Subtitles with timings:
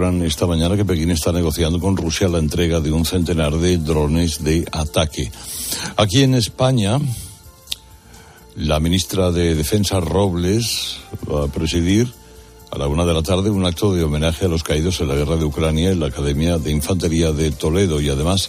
[0.00, 4.42] esta mañana que Pekín está negociando con Rusia la entrega de un centenar de drones
[4.42, 5.30] de ataque.
[5.94, 6.98] Aquí en España,
[8.56, 10.96] la ministra de Defensa Robles
[11.30, 12.10] va a presidir
[12.70, 15.16] a la una de la tarde un acto de homenaje a los caídos en la
[15.16, 18.48] guerra de Ucrania en la Academia de Infantería de Toledo y además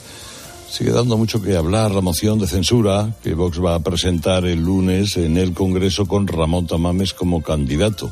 [0.69, 4.61] sigue dando mucho que hablar la moción de censura que Vox va a presentar el
[4.61, 8.09] lunes en el Congreso con Ramón Tamames como candidato.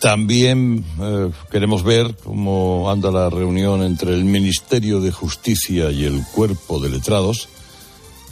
[0.00, 6.22] También eh, queremos ver cómo anda la reunión entre el Ministerio de Justicia y el
[6.32, 7.48] Cuerpo de Letrados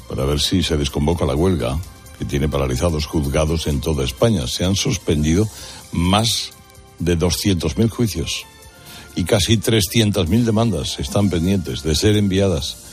[0.09, 1.77] para ver si se desconvoca la huelga
[2.19, 4.47] que tiene paralizados juzgados en toda España.
[4.47, 5.49] Se han suspendido
[5.91, 6.53] más
[7.01, 8.45] de 200.000 juicios
[9.17, 12.86] y casi 300.000 demandas están pendientes de ser enviadas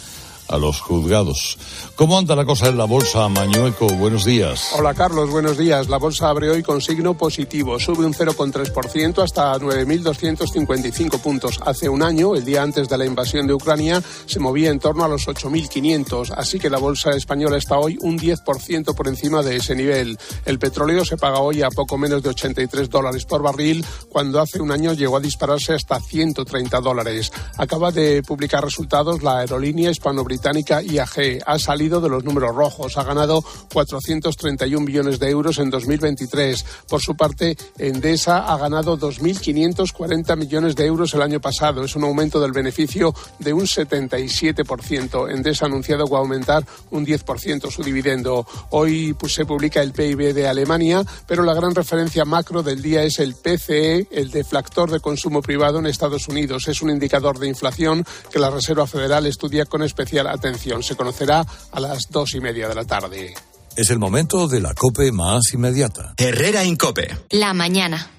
[0.47, 1.57] a los juzgados.
[1.95, 3.87] ¿Cómo anda la cosa en la bolsa, Mañueco?
[3.87, 4.71] Buenos días.
[4.77, 5.29] Hola, Carlos.
[5.29, 5.89] Buenos días.
[5.89, 7.79] La bolsa abre hoy con signo positivo.
[7.79, 11.59] Sube un 0,3% hasta 9.255 puntos.
[11.65, 15.03] Hace un año, el día antes de la invasión de Ucrania, se movía en torno
[15.03, 16.33] a los 8.500.
[16.35, 20.17] Así que la bolsa española está hoy un 10% por encima de ese nivel.
[20.45, 24.61] El petróleo se paga hoy a poco menos de 83 dólares por barril, cuando hace
[24.61, 27.31] un año llegó a dispararse hasta 130 dólares.
[27.57, 32.97] Acaba de publicar resultados la aerolínea hispano británica IAG ha salido de los números rojos,
[32.97, 36.65] ha ganado 431 millones de euros en 2023.
[36.89, 41.83] Por su parte, Endesa ha ganado 2.540 millones de euros el año pasado.
[41.83, 45.31] Es un aumento del beneficio de un 77%.
[45.31, 48.47] Endesa ha anunciado que va a aumentar un 10% su dividendo.
[48.71, 53.03] Hoy pues, se publica el PIB de Alemania, pero la gran referencia macro del día
[53.03, 56.67] es el PCE, el deflactor de consumo privado en Estados Unidos.
[56.67, 60.81] Es un indicador de inflación que la Reserva Federal estudia con especial atención.
[60.83, 63.33] Se conocerá a las dos y media de la tarde.
[63.75, 66.13] Es el momento de la COPE más inmediata.
[66.17, 67.17] Herrera Incope.
[67.31, 68.09] La mañana.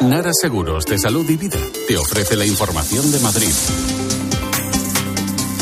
[0.00, 3.52] Nara Seguros de Salud y Vida te ofrece la información de Madrid.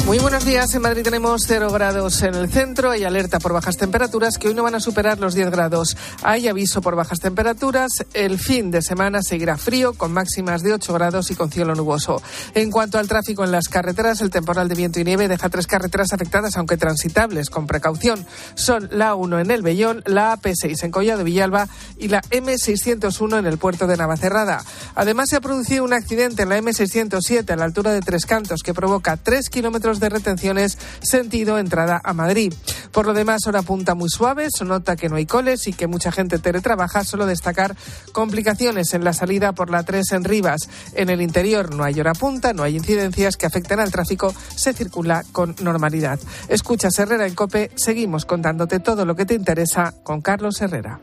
[0.05, 0.75] Muy buenos días.
[0.75, 2.90] En Madrid tenemos 0 grados en el centro.
[2.90, 5.96] Hay alerta por bajas temperaturas que hoy no van a superar los 10 grados.
[6.23, 7.90] Hay aviso por bajas temperaturas.
[8.13, 12.20] El fin de semana seguirá frío con máximas de 8 grados y con cielo nuboso.
[12.55, 15.68] En cuanto al tráfico en las carreteras, el temporal de viento y nieve deja tres
[15.68, 18.27] carreteras afectadas, aunque transitables, con precaución.
[18.55, 23.46] Son la 1 en el Bellón, la AP6 en Collado Villalba y la M601 en
[23.46, 24.64] el puerto de Navacerrada.
[24.96, 28.63] Además, se ha producido un accidente en la M607 a la altura de Tres Cantos
[28.63, 32.53] que provoca 3 kilómetros de retenciones sentido entrada a Madrid.
[32.92, 35.86] Por lo demás, hora punta muy suave, se nota que no hay coles y que
[35.86, 37.75] mucha gente teletrabaja, solo destacar
[38.13, 40.69] complicaciones en la salida por la 3 en Rivas.
[40.95, 44.73] En el interior no hay hora punta, no hay incidencias que afecten al tráfico, se
[44.73, 46.20] circula con normalidad.
[46.48, 51.01] Escuchas Herrera en Cope, seguimos contándote todo lo que te interesa con Carlos Herrera.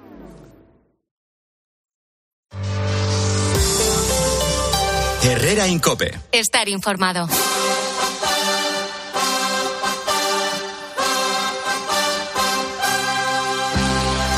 [5.22, 6.18] Herrera Incope.
[6.32, 7.28] Estar informado.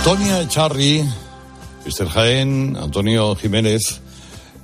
[0.03, 1.03] Tonia Echarri,
[1.85, 4.01] Esther Jaén, Antonio Jiménez,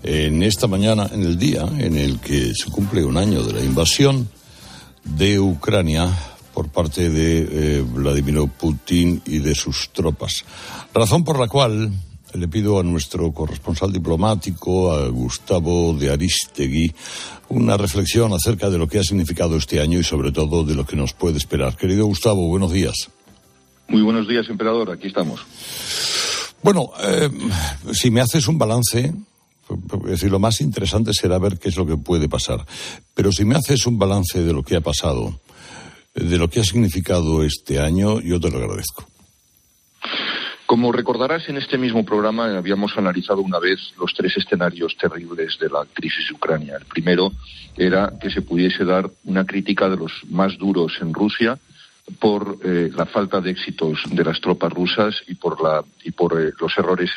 [0.01, 3.63] en esta mañana, en el día en el que se cumple un año de la
[3.63, 4.27] invasión
[5.03, 6.09] de Ucrania
[6.55, 10.43] por parte de eh, Vladimir Putin y de sus tropas.
[10.91, 11.91] Razón por la cual
[12.33, 16.91] le pido a nuestro corresponsal diplomático, a Gustavo de Aristegui,
[17.49, 20.83] una reflexión acerca de lo que ha significado este año y sobre todo de lo
[20.83, 21.77] que nos puede esperar.
[21.77, 23.11] Querido Gustavo, buenos días.
[23.89, 24.91] Muy buenos días, emperador.
[24.91, 25.45] Aquí estamos.
[26.61, 27.29] Bueno, eh,
[27.93, 29.13] si me haces un balance,
[30.05, 32.65] decir, lo más interesante será ver qué es lo que puede pasar.
[33.13, 35.39] Pero si me haces un balance de lo que ha pasado,
[36.13, 39.07] de lo que ha significado este año, yo te lo agradezco.
[40.65, 45.69] Como recordarás, en este mismo programa habíamos analizado una vez los tres escenarios terribles de
[45.69, 46.75] la crisis de Ucrania.
[46.77, 47.31] El primero
[47.77, 51.57] era que se pudiese dar una crítica de los más duros en Rusia,
[52.19, 56.39] por eh, la falta de éxitos de las tropas rusas y por, la, y por
[56.41, 57.11] eh, los errores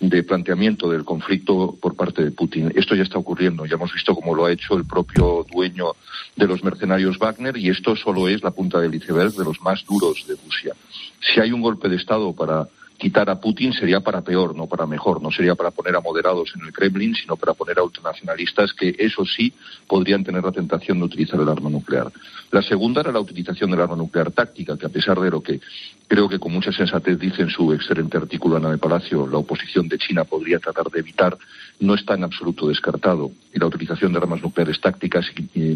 [0.00, 2.72] de planteamiento del conflicto por parte de Putin.
[2.76, 5.92] Esto ya está ocurriendo, ya hemos visto cómo lo ha hecho el propio dueño
[6.36, 9.84] de los mercenarios Wagner y esto solo es la punta del iceberg de los más
[9.84, 10.74] duros de Rusia.
[11.20, 12.68] Si hay un golpe de Estado para
[12.98, 15.22] quitar a Putin sería para peor, no para mejor.
[15.22, 18.94] No sería para poner a moderados en el Kremlin, sino para poner a ultranacionalistas que,
[18.98, 19.52] eso sí,
[19.86, 22.12] podrían tener la tentación de utilizar el arma nuclear.
[22.50, 25.60] La segunda era la utilización del arma nuclear táctica, que a pesar de lo que
[26.08, 29.88] creo que con mucha sensatez dice en su excelente artículo Ana de Palacio, la oposición
[29.88, 31.38] de China podría tratar de evitar,
[31.80, 33.30] no está en absoluto descartado.
[33.54, 35.26] Y la utilización de armas nucleares tácticas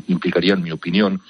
[0.08, 1.20] implicaría, en mi opinión,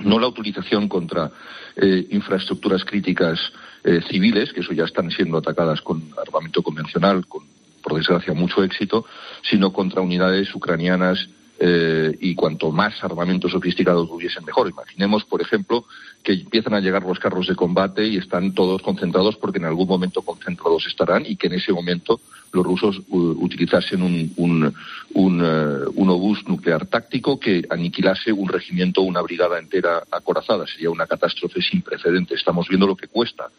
[0.00, 1.30] no la utilización contra
[1.76, 3.38] eh, infraestructuras críticas
[3.84, 7.44] eh, civiles, que eso ya están siendo atacadas con armamento convencional, con
[7.84, 9.04] por desgracia, mucho éxito,
[9.42, 11.28] sino contra unidades ucranianas
[11.60, 14.68] eh, y cuanto más armamentos sofisticados hubiesen mejor.
[14.68, 15.84] Imaginemos, por ejemplo,
[16.22, 19.86] que empiezan a llegar los carros de combate y están todos concentrados porque en algún
[19.86, 22.20] momento concentrados estarán y que en ese momento
[22.54, 24.74] los rusos utilizasen un, un,
[25.14, 30.66] un, eh, un, obús nuclear táctico que aniquilase un regimiento una brigada entera acorazada.
[30.66, 32.38] Sería una catástrofe sin precedentes.
[32.38, 33.50] Estamos viendo lo que cuesta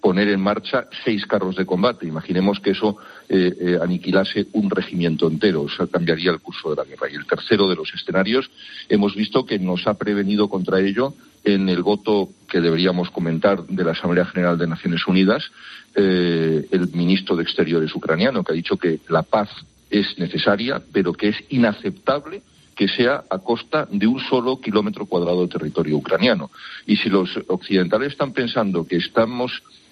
[0.00, 2.06] poner en marcha seis carros de combate.
[2.06, 2.96] Imaginemos que eso
[3.28, 7.10] eh, eh, aniquilase un regimiento entero, o sea, cambiaría el curso de la guerra.
[7.10, 8.50] Y el tercero de los escenarios,
[8.88, 11.14] hemos visto que nos ha prevenido contra ello
[11.44, 15.50] en el voto que deberíamos comentar de la Asamblea General de Naciones Unidas,
[15.94, 19.48] eh, el ministro de Exteriores ucraniano, que ha dicho que la paz
[19.90, 22.42] es necesaria, pero que es inaceptable
[22.78, 26.48] que sea a costa de un solo kilómetro cuadrado de territorio ucraniano.
[26.86, 29.50] Y si los occidentales están pensando que estamos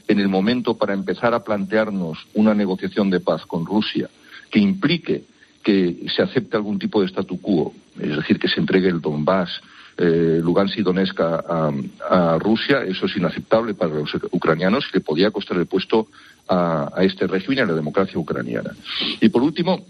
[0.09, 4.09] en el momento para empezar a plantearnos una negociación de paz con Rusia
[4.51, 5.25] que implique
[5.63, 9.61] que se acepte algún tipo de statu quo, es decir, que se entregue el Donbass,
[9.99, 15.31] eh, Lugansk y Donetsk a, Rusia, eso es inaceptable para los ucranianos y le podía
[15.31, 16.07] costar el puesto
[16.47, 18.77] a, a este régimen y a la democracia ucraniana.
[19.21, 19.85] Y por último,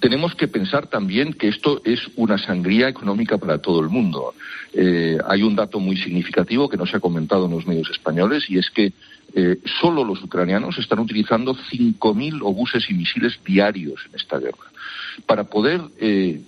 [0.00, 4.34] tenemos que pensar también que esto es una sangría económica para todo el mundo.
[4.72, 8.44] Eh, hay un dato muy significativo que no se ha comentado en los medios españoles
[8.48, 8.92] y es que
[9.34, 14.70] eh, solo los ucranianos están utilizando 5.000 obuses y misiles diarios en esta guerra.
[15.26, 16.40] Para poder eh,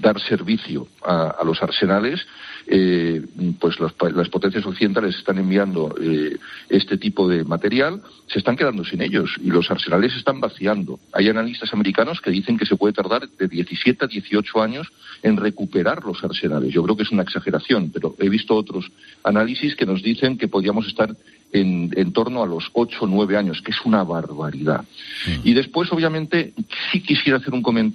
[0.00, 2.26] dar servicio a los arsenales,
[2.70, 3.24] eh,
[3.58, 6.36] pues las potencias occidentales están enviando eh,
[6.68, 11.00] este tipo de material, se están quedando sin ellos y los arsenales se están vaciando.
[11.14, 14.86] Hay analistas americanos que dicen que se puede tardar de 17 a 18 años
[15.22, 16.70] en recuperar los arsenales.
[16.70, 18.90] Yo creo que es una exageración, pero he visto otros
[19.24, 21.16] análisis que nos dicen que podríamos estar
[21.50, 24.84] en, en, torno a los ocho o nueve años, que es una barbaridad.
[25.42, 26.52] Y después, obviamente,
[26.92, 27.87] sí quisiera hacer un comentario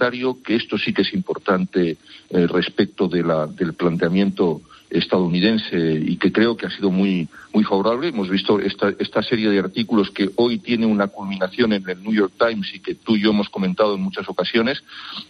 [0.44, 1.98] que esto sí que es importante
[2.30, 5.76] eh, respecto de la, del planteamiento estadounidense
[6.06, 8.10] y que creo que ha sido muy, muy favorable.
[8.10, 12.14] Hemos visto esta, esta serie de artículos que hoy tiene una culminación en el New
[12.14, 14.84] York Times y que tú y yo hemos comentado en muchas ocasiones,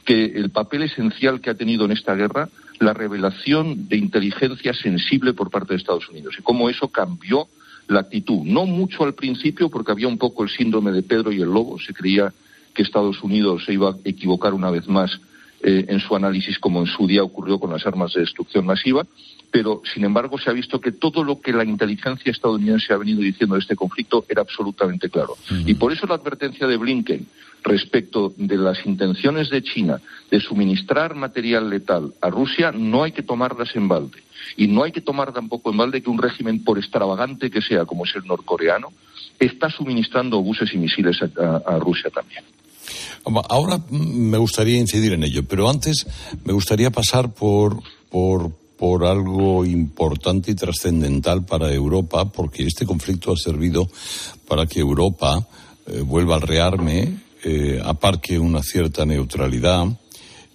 [0.03, 2.49] que el papel esencial que ha tenido en esta guerra
[2.79, 7.47] la revelación de inteligencia sensible por parte de Estados Unidos y cómo eso cambió
[7.87, 8.43] la actitud.
[8.43, 11.79] No mucho al principio, porque había un poco el síndrome de Pedro y el Lobo.
[11.79, 12.33] Se creía
[12.73, 15.19] que Estados Unidos se iba a equivocar una vez más
[15.61, 19.05] eh, en su análisis, como en su día ocurrió con las armas de destrucción masiva
[19.53, 23.21] pero sin embargo se ha visto que todo lo que la inteligencia estadounidense ha venido
[23.21, 25.35] diciendo de este conflicto era absolutamente claro.
[25.67, 27.27] Y por eso la advertencia de Blinken
[27.63, 33.21] respecto de las intenciones de China de suministrar material letal a Rusia no hay que
[33.21, 34.23] tomarlas en balde.
[34.57, 37.85] Y no hay que tomar tampoco en balde que un régimen, por extravagante que sea,
[37.85, 38.87] como es el norcoreano,
[39.39, 42.43] está suministrando obuses y misiles a, Rusia también.
[43.25, 46.05] Ahora me gustaría incidir en ello, pero antes
[46.43, 53.31] me gustaría pasar por, por, por algo importante y trascendental para Europa, porque este conflicto
[53.31, 53.89] ha servido
[54.45, 55.47] para que Europa
[55.87, 59.87] eh, vuelva al rearme, eh, aparque una cierta neutralidad,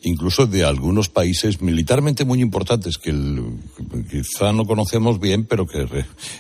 [0.03, 3.13] incluso de algunos países militarmente muy importantes que
[4.11, 5.87] quizá no conocemos bien, pero que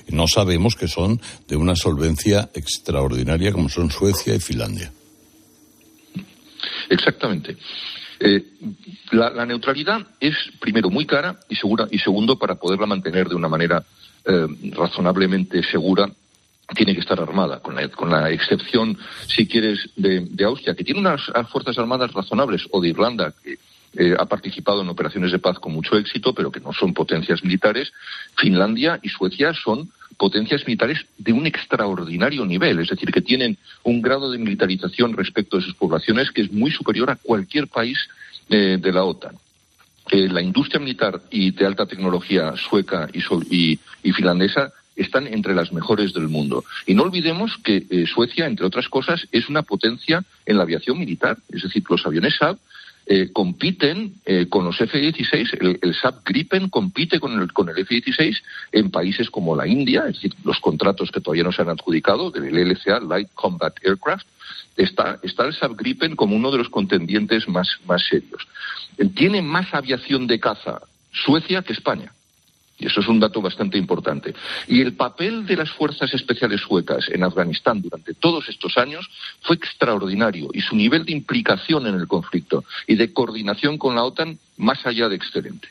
[0.08, 4.92] no sabemos que son de una solvencia extraordinaria, como son Suecia y Finlandia.
[6.88, 7.56] Exactamente.
[8.20, 8.44] Eh,
[9.12, 13.48] la, neutralidad es, primero, muy cara y, segura, y segundo, para poderla mantener de una
[13.48, 13.84] manera
[14.24, 16.10] eh, razonablemente segura,
[16.74, 21.00] tiene que estar armada, con la, con la excepción, si quieres, de, Austria, que tiene
[21.00, 23.58] unas fuerzas armadas razonables, o de Irlanda, que
[23.94, 27.42] eh, ha participado en operaciones de paz con mucho éxito, pero que no son potencias
[27.42, 27.90] militares.
[28.36, 34.02] Finlandia y Suecia son potencias militares de un extraordinario nivel, es decir, que tienen un
[34.02, 37.98] grado de militarización respecto de sus poblaciones que es muy superior a cualquier país
[38.50, 39.36] eh, de la OTAN.
[40.10, 43.78] Eh, la industria militar y de alta tecnología sueca y,
[44.12, 46.64] finlandesa están entre las mejores del mundo.
[46.86, 50.98] Y no olvidemos que eh, Suecia, entre otras cosas, es una potencia en la aviación
[50.98, 51.36] militar.
[51.50, 52.58] Es decir, los aviones Saab
[53.10, 57.78] eh, compiten eh, con los F-16, el, el, SAP Gripen compite con el, con el
[57.78, 58.36] F-16
[58.72, 62.30] en países como la India, es decir, los contratos que todavía no se han adjudicado
[62.30, 64.26] del LCA, Light Combat Aircraft,
[64.76, 68.46] está, está el SAP Gripen como uno de los contendientes más, más serios.
[69.14, 72.12] Tiene más aviación de caza Suecia que España.
[72.78, 74.34] Y eso es un dato bastante importante.
[74.68, 79.08] Y el papel de las fuerzas especiales suecas en Afganistán durante todos estos años
[79.42, 84.04] fue extraordinario y su nivel de implicación en el conflicto y de coordinación con la
[84.04, 85.68] OTAN más allá de excelente.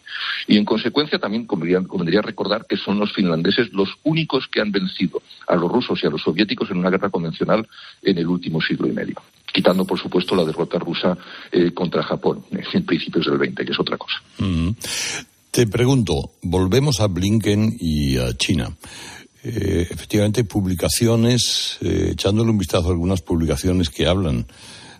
[0.47, 5.21] Y en consecuencia también convendría, recordar que son los finlandeses los únicos que han vencido
[5.47, 7.67] a los rusos y a los soviéticos en una guerra convencional
[8.01, 9.21] en el último siglo y medio.
[9.53, 11.17] quitando, por supuesto, la derrota rusa
[11.51, 14.21] eh, contra Japón en principios del 20, que es otra cosa.
[15.57, 18.77] Te pregunto, volvemos a Blinken y a China.
[19.43, 24.45] Eh, efectivamente, publicaciones, eh, echándole un vistazo a algunas publicaciones que hablan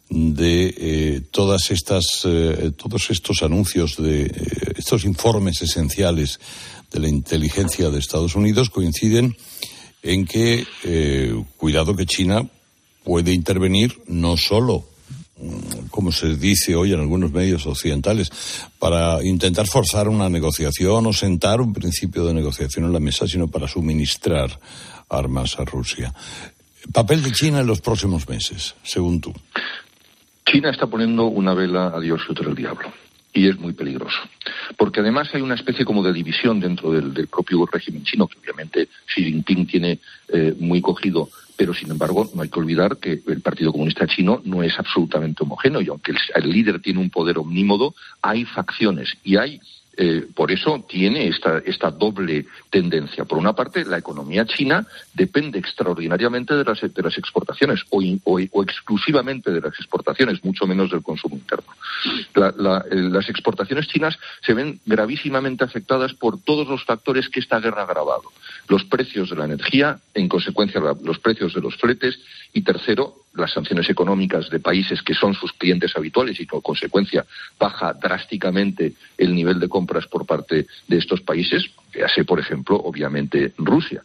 [0.10, 4.32] de eh, todas estas, eh, todos estos anuncios, de
[4.76, 6.40] estos informes esenciales
[6.92, 9.38] de la inteligencia de Estados Unidos coinciden
[10.02, 10.66] en que,
[11.58, 12.50] cuidado que China
[13.04, 14.88] puede intervenir no solo
[15.92, 18.32] como se dice hoy en algunos medios occidentales,
[18.80, 23.48] para intentar forzar una negociación o sentar un principio de negociación en la mesa, sino
[23.48, 24.60] para suministrar
[25.10, 26.14] armas a Rusia.
[26.92, 29.34] Papel de China en los próximos meses, según tú.
[30.46, 32.92] China está poniendo una vela a Dios y otra al diablo.
[33.34, 34.18] Y es muy peligroso.
[34.78, 38.88] Porque además hay una especie como de división dentro del, propio régimen chino, que obviamente
[39.06, 43.42] Xi Jinping tiene eh, muy cogido pero sin embargo no hay que olvidar que el
[43.42, 47.96] Partido Comunista Chino no es absolutamente homogéneo y aunque el, líder tiene un poder omnímodo,
[48.22, 49.60] hay facciones y hay
[50.00, 53.26] eh, por eso tiene esta, esta doble tendencia.
[53.26, 58.64] Por una parte, la economía china depende extraordinariamente de las, de las exportaciones o, o,
[58.64, 61.72] exclusivamente de las exportaciones, mucho menos del consumo interno.
[62.36, 67.82] Eh, las exportaciones chinas se ven gravísimamente afectadas por todos los factores que esta guerra
[67.82, 68.32] ha agravado.
[68.68, 72.20] Los precios de la energía, en consecuencia los precios de los fletes
[72.54, 77.26] y tercero, las sanciones económicas de países que son sus clientes habituales y como consecuencia
[77.60, 81.70] baja drásticamente el nivel de compras por parte de estos países,
[82.14, 84.04] sé por ejemplo, obviamente Rusia.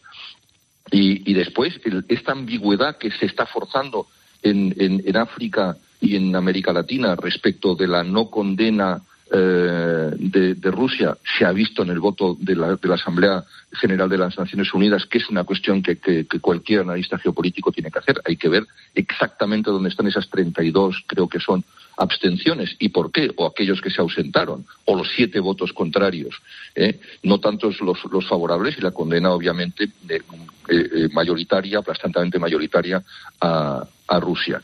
[0.91, 4.07] Y, después, esta ambigüedad que se está forzando
[4.43, 11.17] en, en, África y en América Latina respecto de la no condena eh, de, Rusia
[11.37, 14.71] se ha visto en el voto de la, de la, Asamblea General de las Naciones
[14.73, 18.21] Unidas, que es una cuestión que, que, cualquier analista geopolítico tiene que hacer.
[18.25, 21.63] Hay que ver exactamente dónde están esas 32, creo que son,
[21.97, 26.35] abstenciones y por qué, o aquellos que se ausentaron, o los siete votos contrarios.
[26.75, 26.99] ¿eh?
[27.23, 30.21] No tantos los, los, favorables y la condena, obviamente, de,
[30.69, 33.03] eh, mayoritaria, aplastantemente mayoritaria
[33.41, 34.61] a, a Rusia.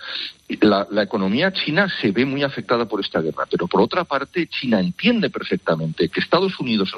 [0.62, 4.80] La, economía china se ve muy afectada por esta guerra, pero por otra parte, China
[4.80, 6.92] entiende perfectamente que Estados Unidos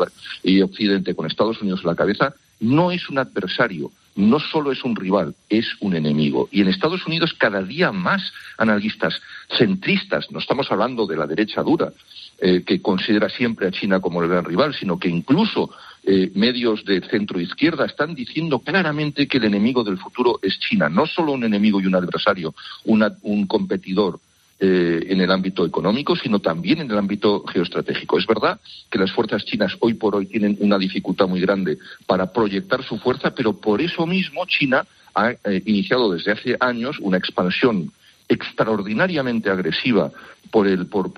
[0.43, 4.83] y Occidente, con Estados Unidos en la cabeza, no es un adversario, no solo es
[4.83, 6.49] un rival, es un enemigo.
[6.51, 9.21] Y en Estados Unidos cada día más analistas
[9.57, 11.91] centristas, no estamos hablando de la derecha dura,
[12.39, 15.69] eh, que considera siempre a China como el gran rival, sino que incluso
[16.03, 20.89] eh, medios de centro izquierda están diciendo claramente que el enemigo del futuro es China,
[20.89, 24.19] no solo un enemigo y un adversario, un competidor
[24.63, 28.19] eh, en el ámbito económico, sino también en el ámbito geoestratégico.
[28.19, 28.59] Es verdad
[28.91, 32.99] que las fuerzas chinas hoy por hoy tienen una dificultad muy grande para proyectar su
[32.99, 37.91] fuerza, pero por eso mismo China ha eh, iniciado desde hace años una expansión
[38.29, 40.11] extraordinariamente agresiva
[40.51, 41.11] por el, por,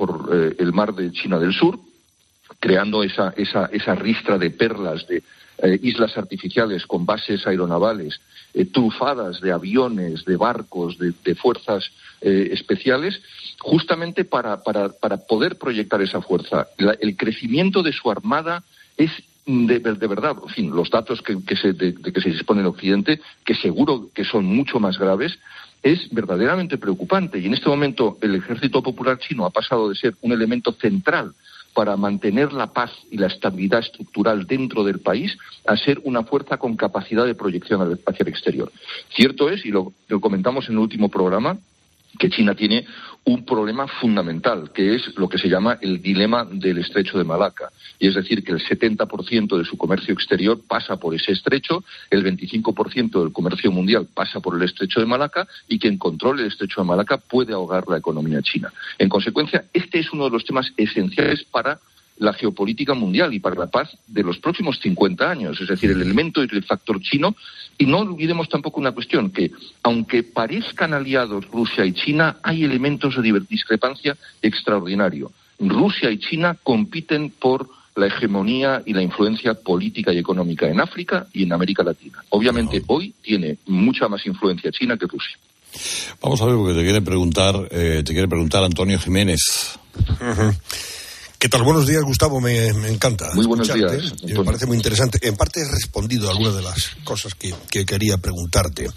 [0.57, 1.77] el mar de China del Sur,
[2.61, 5.21] creando esa, esa, esa ristra de perlas, de
[5.59, 8.19] eh, islas artificiales con bases aeronavales,
[8.53, 11.91] eh, trufadas de aviones, de barcos, de, fuerzas
[12.21, 13.21] eh, especiales,
[13.59, 16.67] justamente para, para, para, poder proyectar esa fuerza.
[16.77, 18.63] el crecimiento de su armada
[18.97, 19.11] es
[19.45, 23.55] de, verdad, en fin, los datos que, se, de, que se dispone en Occidente, que
[23.55, 25.37] seguro que son mucho más graves,
[25.81, 27.39] es verdaderamente preocupante.
[27.39, 31.33] Y en este momento el ejército popular chino ha pasado de ser un elemento central
[31.73, 36.57] para mantener la paz y la estabilidad estructural dentro del país a ser una fuerza
[36.57, 38.71] con capacidad de proyección hacia el exterior.
[39.09, 41.57] Cierto es, y lo, lo comentamos en el último programa,
[42.17, 42.85] que China tiene
[43.25, 47.71] un problema fundamental, que es lo que se llama el dilema del estrecho de Malaca.
[47.97, 52.23] Y es decir, que el 70% de su comercio exterior pasa por ese estrecho, el
[52.23, 56.81] 25% del comercio mundial pasa por el estrecho de Malaca y quien controle el estrecho
[56.81, 58.73] de Malaca puede ahogar la economía china.
[58.97, 61.79] En consecuencia, este es uno de los temas esenciales para
[62.17, 66.01] la geopolítica mundial y para la paz de los próximos 50 años, es decir, el
[66.01, 67.35] elemento y el factor chino.
[67.77, 69.51] Y no olvidemos tampoco una cuestión, que
[69.81, 75.31] aunque parezcan aliados Rusia y China, hay elementos de discrepancia extraordinario.
[75.59, 81.27] Rusia y China compiten por la hegemonía y la influencia política y económica en África
[81.33, 82.23] y en América Latina.
[82.29, 85.37] Obviamente hoy tiene mucha más influencia China que Rusia.
[86.21, 89.79] Vamos a ver porque te quiere preguntar, eh, te quiere preguntar Antonio Jiménez.
[91.43, 91.63] ¿Qué tal?
[91.63, 92.39] Buenos días, Gustavo.
[92.39, 93.29] Me, encanta.
[93.33, 94.13] Muy buenos días.
[94.23, 95.19] Me parece muy interesante.
[95.27, 97.53] En parte he respondido a algunas de las cosas que,
[97.85, 98.87] quería preguntarte.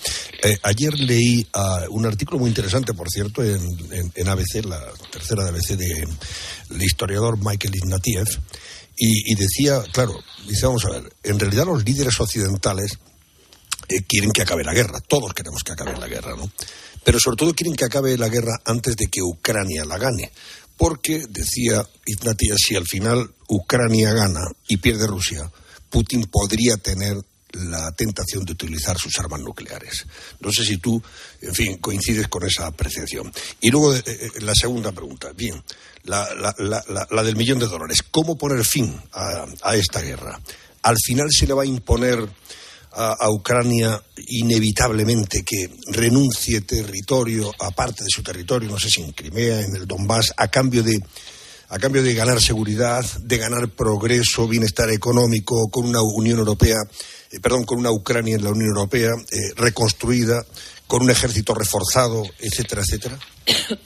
[0.45, 5.49] Eh, ayer leí uh, un artículo muy interesante, por cierto, en, ABC, la tercera de
[5.49, 6.07] ABC, del
[6.79, 8.39] de, historiador Michael Ignatieff,
[8.97, 10.15] y, y decía, claro,
[10.47, 12.97] dice, vamos a ver, en realidad los líderes occidentales
[13.89, 15.01] eh, quieren que acabe la guerra.
[15.01, 16.51] Todos queremos que acabe la guerra, ¿no?
[17.05, 20.33] Pero sobre todo quieren que acabe la guerra antes de que Ucrania la gane.
[20.77, 25.51] Porque, decía Ignatius, si al final Ucrania gana y pierde Rusia,
[25.89, 27.17] Putin podría tener
[27.53, 30.07] la tentación de utilizar sus armas nucleares.
[30.41, 31.03] No sé si tú,
[31.41, 33.33] en fin, coincides con esa apreciación.
[33.61, 35.33] Y luego eh, eh, la segunda pregunta.
[35.35, 35.63] Bien,
[36.05, 38.03] la, del millón de dólares.
[38.11, 40.41] ¿Cómo poner fin a esta guerra?
[40.83, 42.29] Al final se le va a imponer
[42.97, 49.61] a, Ucrania inevitablemente que renuncie territorio, aparte de su territorio, no sé si en Crimea,
[49.61, 50.99] en el Donbass, a cambio de
[51.69, 56.77] a cambio de ganar seguridad, de ganar progreso, bienestar económico, con una Unión Europea,
[57.33, 60.47] eh, perdón, con una Ucrania en la Unión Europea eh, reconstruida,
[60.87, 63.19] con un ejército reforzado, etcétera, etcétera?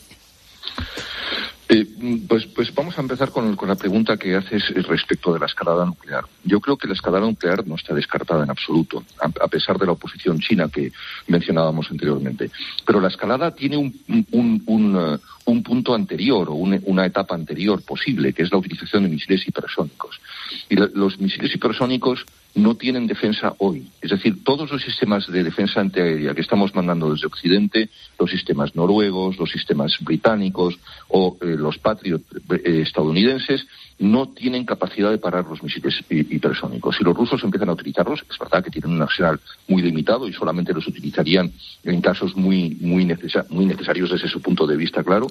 [1.73, 1.87] Eh,
[2.27, 6.25] pues, pues vamos a empezar con, la pregunta que haces respecto de la escalada nuclear.
[6.43, 9.93] Yo creo que la escalada nuclear no está descartada en absoluto, a, pesar de la
[9.93, 10.91] oposición china que
[11.29, 12.51] mencionábamos anteriormente.
[12.85, 13.95] Pero la escalada tiene un,
[14.33, 19.47] un, uh, punto anterior o una etapa anterior posible, que es la utilización de misiles
[19.47, 20.21] hipersónicos.
[20.69, 23.89] Y los misiles hipersónicos no tienen defensa hoy.
[24.01, 27.89] Es decir, todos los sistemas de defensa antiaérea que estamos mandando desde Occidente,
[28.19, 30.79] los sistemas noruegos, los sistemas británicos
[31.09, 33.67] o eh, los Patriot eh, estadounidenses,
[33.99, 36.97] no tienen capacidad de parar los misiles hipersónicos.
[36.97, 39.39] Si los rusos empiezan a utilizarlos, es verdad que tienen un arsenal
[39.69, 41.53] muy limitado y solamente los utilizarían
[41.85, 43.07] en casos muy, muy,
[43.51, 45.27] muy necesarios desde su punto de vista, claro,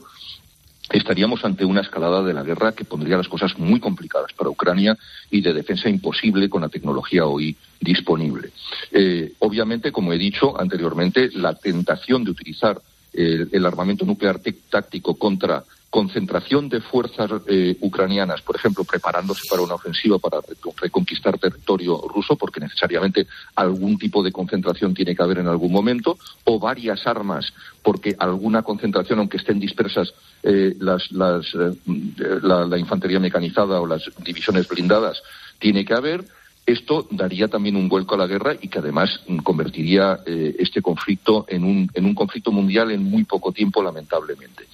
[0.90, 4.98] estaríamos ante una escalada de la guerra que pondría las cosas muy complicadas para Ucrania
[5.30, 8.52] y de defensa imposible con la tecnología hoy disponible.
[8.92, 12.82] Eh, obviamente, como he dicho anteriormente, la tentación de utilizar
[13.12, 19.74] el armamento nuclear táctico contra concentración de fuerzas eh, ucranianas, por ejemplo, preparándose para una
[19.74, 20.40] ofensiva para
[20.80, 26.18] reconquistar territorio ruso, porque necesariamente algún tipo de concentración tiene que haber en algún momento,
[26.44, 33.82] o varias armas, porque alguna concentración, aunque estén dispersas eh, las, eh, la infantería mecanizada
[33.82, 35.22] o las divisiones blindadas,
[35.60, 36.24] tiene que haber
[36.72, 41.46] esto daría también un vuelco a la guerra y que además convertiría eh, este conflicto
[41.48, 44.68] en un, en un, conflicto mundial en muy poco tiempo, lamentablemente.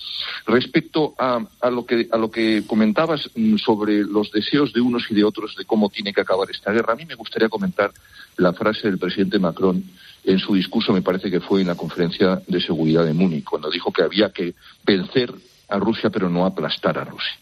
[0.45, 5.15] Respecto a, lo, que, a lo que comentabas mm, sobre los deseos de unos y
[5.15, 7.91] de otros de cómo tiene que acabar esta guerra, a mí me gustaría comentar
[8.37, 9.83] la frase del presidente Macron
[10.25, 13.69] en su discurso, me parece que fue en la conferencia de seguridad de Múnich, cuando
[13.69, 15.33] dijo que había que vencer
[15.67, 17.33] a Rusia, pero no aplastar a Rusia.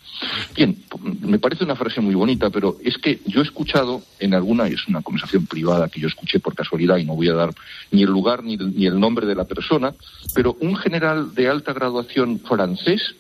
[0.56, 0.78] Bien,
[1.22, 4.88] me parece una frase muy bonita, pero es que yo he escuchado en alguna, es
[4.88, 7.54] una conversación privada que yo escuché por casualidad y no voy a dar
[7.92, 9.94] ni el lugar ni ni el nombre de la persona,
[10.34, 13.16] pero un general de alta graduación francés,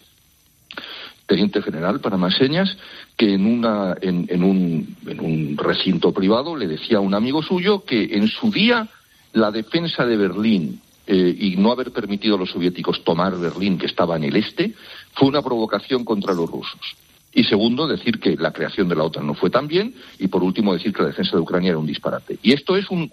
[1.25, 2.77] teniente general para más señas,
[3.17, 7.41] que en, una, en, en, un, en un recinto privado le decía a un amigo
[7.43, 8.87] suyo que en su día
[9.33, 13.87] la defensa de Berlín eh, y no haber permitido a los soviéticos tomar Berlín, que
[13.87, 14.73] estaba en el este,
[15.13, 16.95] fue una provocación contra los rusos.
[17.35, 19.95] Y segundo, decir que la creación de la OTAN no fue tan bien.
[20.19, 22.37] Y por último, decir que la defensa de Ucrania era un disparate.
[22.43, 23.09] Y esto es un,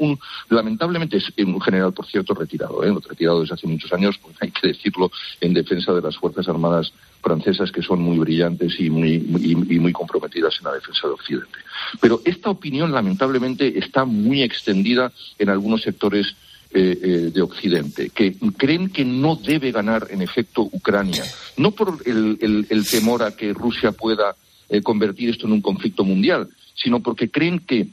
[0.51, 2.95] lamentablemente, es un general, por cierto, retirado, ¿eh?
[3.09, 6.93] retirado desde hace muchos años, pues hay que decirlo, en defensa de las Fuerzas Armadas
[7.23, 11.59] francesas que son muy brillantes y muy, y muy comprometidas en la defensa de Occidente.
[12.01, 16.35] Pero esta opinión, lamentablemente, está muy extendida en algunos sectores
[16.73, 21.25] eh, eh, de Occidente, que creen que no debe ganar, en efecto, Ucrania,
[21.57, 24.37] no por el, temor a que Rusia pueda
[24.69, 27.89] eh, convertir esto en un conflicto mundial, sino porque creen que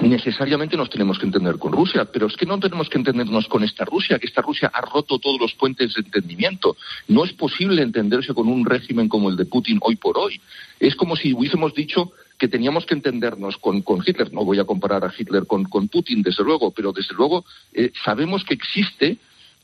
[0.00, 3.62] necesariamente nos tenemos que entender con Rusia, pero es que no tenemos que entendernos con
[3.62, 6.78] esta Rusia, que esta Rusia ha roto todos los puentes de entendimiento.
[7.08, 10.40] No es posible entenderse con un régimen como el de Putin hoy por hoy.
[10.80, 14.32] Es como si hubiésemos dicho que teníamos que entendernos con, Hitler.
[14.32, 18.44] No voy a comparar a Hitler con, Putin, desde luego, pero desde luego eh, sabemos
[18.44, 19.18] que existe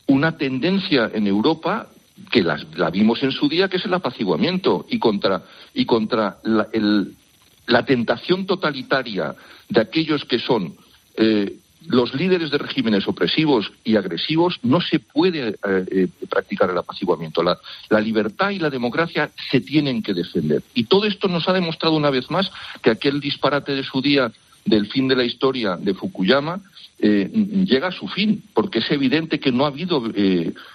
[0.06, 1.88] una tendencia en Europa
[2.30, 2.56] que la,
[2.90, 9.34] vimos en su día, que es el apaciguamiento y contra, y contra la, tentación totalitaria
[9.68, 10.74] de aquellos que son
[11.16, 16.78] eh, los líderes de regímenes opresivos y agresivos no se puede eh, eh, practicar el
[16.78, 17.42] apaciguamiento.
[17.42, 20.62] La, libertad y la democracia se tienen que defender.
[20.74, 22.50] Y todo esto nos ha demostrado una vez más
[22.82, 24.30] que aquel disparate de su día
[24.64, 26.60] del fin de la historia de Fukuyama
[26.98, 27.30] eh,
[27.66, 30.02] llega a su fin, porque es evidente que no ha habido,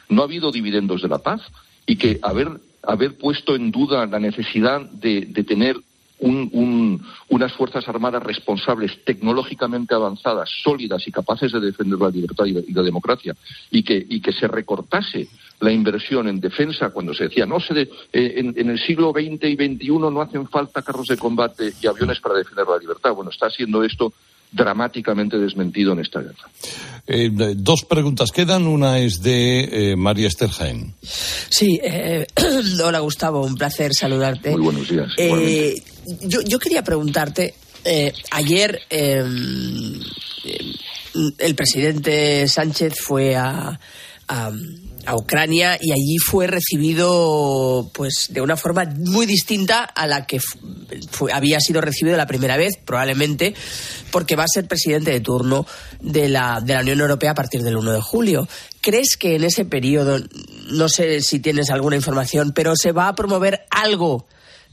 [0.09, 1.41] no ha habido dividendos de la paz
[1.85, 2.49] y que haber,
[2.81, 5.77] haber puesto en duda la necesidad de tener
[6.19, 12.81] unas Fuerzas Armadas responsables, tecnológicamente avanzadas, sólidas y capaces de defender la libertad y la,
[12.81, 13.35] democracia,
[13.69, 15.27] y que, y que, se recortase
[15.59, 19.55] la inversión en defensa cuando se decía, no se eh, en, el siglo XX y
[19.55, 23.13] XXI no hacen falta carros de combate y aviones para defender la libertad.
[23.13, 24.13] Bueno, está haciendo esto
[24.51, 26.49] dramáticamente desmentido en esta guerra.
[27.07, 28.67] Eh, dos preguntas quedan.
[28.67, 30.93] Una es de eh, María Esther Jaén.
[31.01, 32.25] Sí, eh,
[32.83, 34.51] hola Gustavo, un placer saludarte.
[34.51, 35.11] Muy buenos días.
[35.17, 35.81] Eh,
[36.21, 37.53] yo, yo, quería preguntarte,
[37.83, 39.99] eh, ayer em,
[41.37, 43.79] el presidente Sánchez fue a,
[44.27, 44.51] a
[45.05, 50.39] a Ucrania y allí fue recibido pues de una forma muy distinta a la que
[51.33, 53.53] había sido recibido la primera vez, probablemente
[54.11, 55.65] porque va a ser presidente de turno
[55.99, 58.47] de la, de la Unión Europea a partir del 1 de julio.
[58.81, 60.19] ¿Crees que en ese periodo,
[60.69, 64.27] no sé si tienes alguna información, pero se va a promover algo,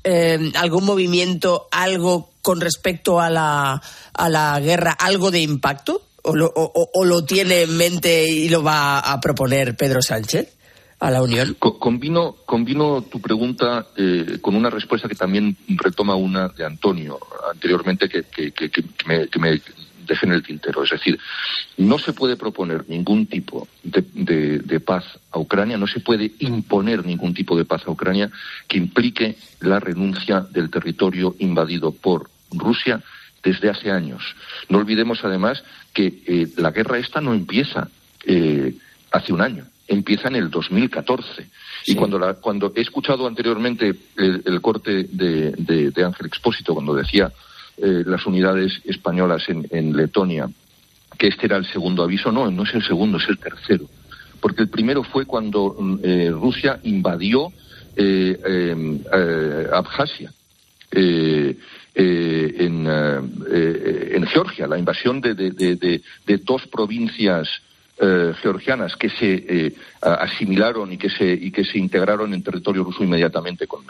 [0.05, 6.03] eh, algún movimiento, algo con respecto a la, a la guerra, algo de impacto?
[6.23, 10.57] O lo, o, lo tiene en mente y lo va a proponer Pedro Sánchez?
[11.03, 11.57] a la Unión?
[11.59, 17.19] Combino, combino tu pregunta eh, con una respuesta que también retoma una de Antonio
[17.53, 18.25] anteriormente que,
[19.07, 19.27] me,
[20.07, 20.85] deje en el tintero.
[20.85, 21.19] Es decir,
[21.77, 27.35] no se puede proponer ningún tipo de, paz a Ucrania, no se puede imponer ningún
[27.35, 28.31] tipo de paz a Ucrania
[28.69, 33.03] que implique la renuncia del territorio invadido por Rusia
[33.43, 34.23] desde hace años.
[34.69, 37.89] No olvidemos además que eh, la guerra esta no empieza
[38.25, 38.75] eh,
[39.11, 41.43] hace un año, empieza en el 2014.
[41.85, 41.93] Sí.
[41.93, 46.75] Y cuando, la, cuando he escuchado anteriormente el, el corte de, de, de, Ángel Expósito,
[46.75, 47.33] cuando decía
[47.77, 50.49] eh, las unidades españolas en, en, Letonia,
[51.19, 53.87] que este era el segundo aviso, no, no es el segundo, es el tercero.
[54.41, 57.53] Porque el primero fue cuando eh, Rusia invadió
[57.97, 59.01] eh,
[59.73, 60.33] Abjasia.
[60.91, 61.57] Eh,
[61.95, 67.49] eh, en, eh, en, Georgia, la invasión de, de, de, dos provincias
[67.99, 72.83] eh, georgianas que se eh, asimilaron y que se, y que se integraron en territorio
[72.83, 73.85] ruso inmediatamente con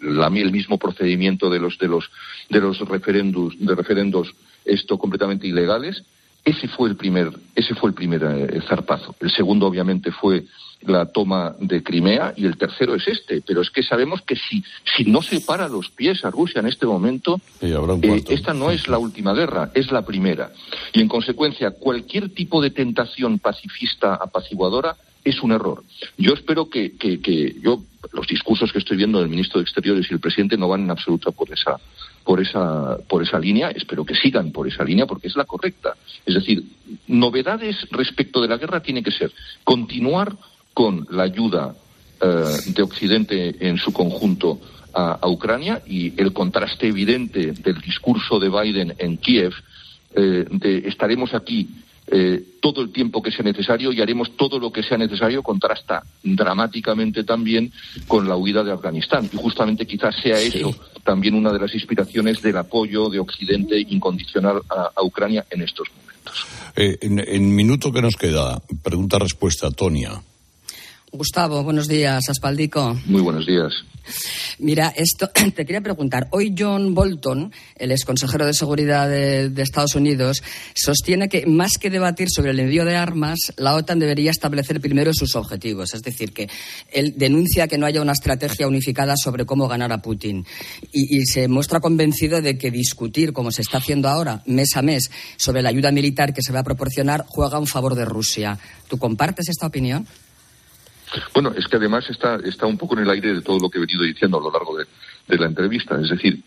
[0.00, 2.10] la, el mismo procedimiento de los, de los,
[2.48, 4.34] de los referendos, de referendos
[4.64, 6.02] esto completamente ilegales.
[6.44, 9.14] Ese fue el primer, ese fue el primer eh, zarpazo.
[9.20, 10.44] El segundo, obviamente, fue
[10.86, 13.42] la toma de Crimea y el tercero es este.
[13.46, 14.62] Pero es que sabemos que si,
[14.96, 18.88] si no se para los pies a Rusia en este momento, eh, esta no es
[18.88, 20.52] la última guerra, es la primera.
[20.92, 25.84] Y en consecuencia, cualquier tipo de tentación pacifista apaciguadora es un error.
[26.18, 30.10] Yo espero que, que, que yo, los discursos que estoy viendo del ministro de Exteriores
[30.10, 31.78] y el presidente no van en absoluto por esa,
[32.24, 33.70] por esa, por esa línea.
[33.70, 35.94] Espero que sigan por esa línea porque es la correcta.
[36.26, 36.64] Es decir,
[37.06, 39.32] novedades respecto de la guerra tiene que ser
[39.64, 40.36] continuar
[40.74, 41.74] con la ayuda
[42.20, 44.60] eh, de Occidente en su conjunto
[44.94, 49.52] a, a, Ucrania y el contraste evidente del discurso de Biden en Kiev
[50.14, 51.68] eh, de estaremos aquí
[52.06, 56.02] eh, todo el tiempo que sea necesario y haremos todo lo que sea necesario contrasta
[56.22, 57.72] dramáticamente también
[58.06, 59.30] con la huida de Afganistán.
[59.32, 60.58] Y justamente quizás sea sí.
[60.58, 65.62] eso también una de las inspiraciones del apoyo de Occidente incondicional a, a Ucrania en
[65.62, 66.46] estos momentos.
[66.76, 70.22] Eh, en, en minuto que nos queda, pregunta-respuesta, Tonia.
[71.14, 72.98] Gustavo, buenos días, Aspaldico.
[73.04, 73.84] Muy buenos días.
[74.58, 76.28] Mira, esto te quería preguntar.
[76.30, 80.42] Hoy John Bolton, el ex consejero de Seguridad de, de, Estados Unidos,
[80.74, 85.12] sostiene que más que debatir sobre el envío de armas, la OTAN debería establecer primero
[85.12, 85.92] sus objetivos.
[85.92, 86.48] Es decir, que
[86.90, 90.46] él denuncia que no haya una estrategia unificada sobre cómo ganar a Putin.
[90.92, 94.82] Y, y se muestra convencido de que discutir, como se está haciendo ahora, mes a
[94.82, 98.58] mes, sobre la ayuda militar que se va a proporcionar, juega en favor de Rusia.
[98.88, 100.06] ¿Tú compartes esta opinión?
[101.34, 103.78] Bueno, es que además está, está un poco en el aire de todo lo que
[103.78, 104.86] he venido diciendo a lo largo de,
[105.38, 106.00] la entrevista.
[106.00, 106.42] Es decir,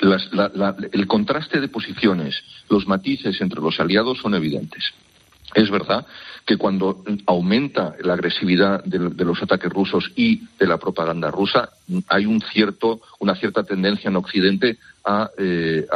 [0.00, 4.92] las, la, la, el contraste de posiciones, los matices entre los aliados son evidentes.
[5.54, 6.06] Es verdad
[6.44, 11.70] que cuando aumenta la agresividad de, los ataques rusos y de la propaganda rusa,
[12.08, 15.86] hay un cierto, una cierta tendencia en Occidente a, eh,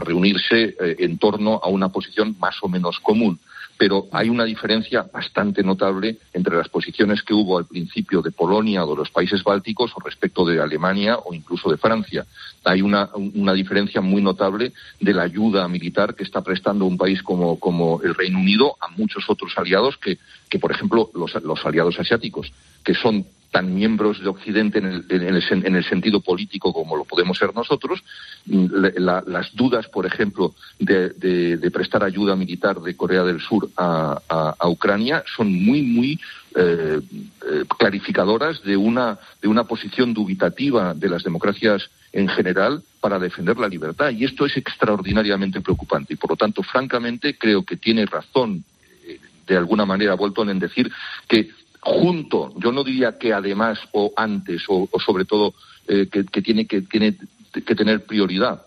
[0.00, 3.38] reunirse eh, en torno a una posición más o menos común
[3.78, 8.84] pero hay una diferencia bastante notable entre las posiciones que hubo al principio de Polonia
[8.84, 12.26] o de los países bálticos respecto de Alemania o incluso de Francia.
[12.64, 17.22] Hay una, una diferencia muy notable de la ayuda militar que está prestando un país
[17.22, 20.18] como, como el Reino Unido a muchos otros aliados que,
[20.50, 25.04] que por ejemplo, los, los aliados asiáticos, que son tan miembros de Occidente en el,
[25.08, 28.02] en el, en el sentido político como lo podemos ser nosotros,
[28.46, 35.22] la, las dudas, por ejemplo, de, prestar ayuda militar de Corea del Sur a Ucrania
[35.36, 36.18] son muy, muy
[36.56, 37.00] eh,
[37.46, 43.58] eh, clarificadoras de una, de una posición dubitativa de las democracias en general para defender
[43.58, 44.10] la libertad.
[44.10, 46.14] Y esto es extraordinariamente preocupante.
[46.14, 48.64] Y, por lo tanto, francamente, creo que tiene razón
[49.06, 50.90] eh, de alguna manera Bolton en decir
[51.28, 51.50] que
[51.88, 55.54] junto, yo no diría que además o antes o, sobre todo
[55.86, 57.16] eh, que, tiene que tiene
[57.52, 58.62] que tener prioridad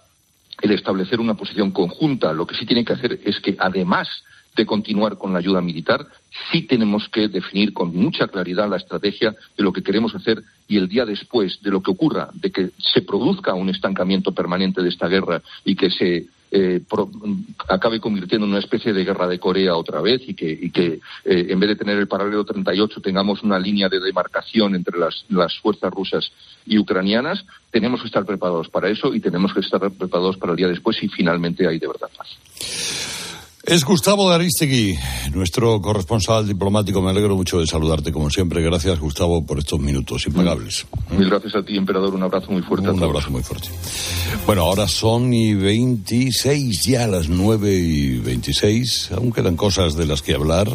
[0.61, 2.33] el establecer una posición conjunta.
[2.33, 4.07] Lo que sí tiene que hacer es que, además
[4.55, 6.05] de continuar con la ayuda militar,
[6.51, 10.77] sí tenemos que definir con mucha claridad la estrategia de lo que queremos hacer y
[10.77, 14.89] el día después de lo que ocurra, de que se produzca un estancamiento permanente de
[14.89, 16.81] esta guerra y que se eh,
[17.69, 21.59] acabe convirtiendo en una especie de guerra de Corea otra vez y que, eh, en
[21.59, 25.91] vez de tener el paralelo 38 tengamos una línea de demarcación entre las, las fuerzas
[25.91, 26.31] rusas
[26.65, 30.57] y ucranianas, tenemos que estar preparados para eso y tenemos que estar preparados para el
[30.57, 33.20] día después si finalmente hay de verdad paz.
[33.63, 34.97] Es Gustavo de Aristegui,
[35.35, 36.99] nuestro corresponsal diplomático.
[36.99, 38.61] Me alegro mucho de saludarte, como siempre.
[38.63, 40.87] Gracias, Gustavo, por estos minutos impagables.
[41.11, 42.15] Mil gracias a ti, emperador.
[42.15, 42.89] Un abrazo muy fuerte.
[42.89, 43.69] Un abrazo muy fuerte.
[44.47, 49.11] Bueno, ahora son y 26, ya las 9 y 26.
[49.11, 50.67] Aún quedan cosas de las que hablar.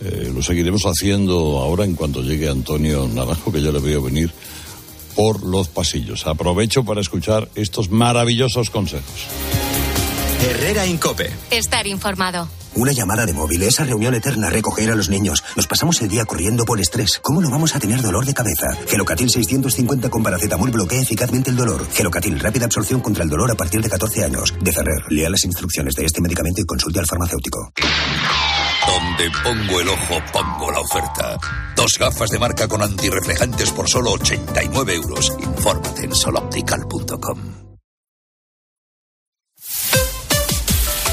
[0.00, 4.32] Eh, lo seguiremos haciendo ahora en cuanto llegue Antonio Naranjo, que ya le veo venir
[5.14, 6.26] por los pasillos.
[6.26, 9.26] Aprovecho para escuchar estos maravillosos consejos.
[10.40, 11.30] Herrera Incope.
[11.50, 12.48] Estar informado.
[12.74, 15.42] Una llamada de móvil, esa reunión eterna, recoger a los niños.
[15.56, 17.18] Nos pasamos el día corriendo por estrés.
[17.20, 18.68] ¿Cómo no vamos a tener dolor de cabeza?
[18.86, 21.84] Gelocatil 650 con paracetamol bloquea eficazmente el dolor.
[21.92, 24.54] Gelocatil, rápida absorción contra el dolor a partir de 14 años.
[24.60, 27.72] De Ferrer, lea las instrucciones de este medicamento y consulte al farmacéutico.
[28.86, 31.36] Donde pongo el ojo, pongo la oferta.
[31.74, 35.32] Dos gafas de marca con antirreflejantes por solo 89 euros.
[35.40, 37.67] Infórmate en soloptical.com.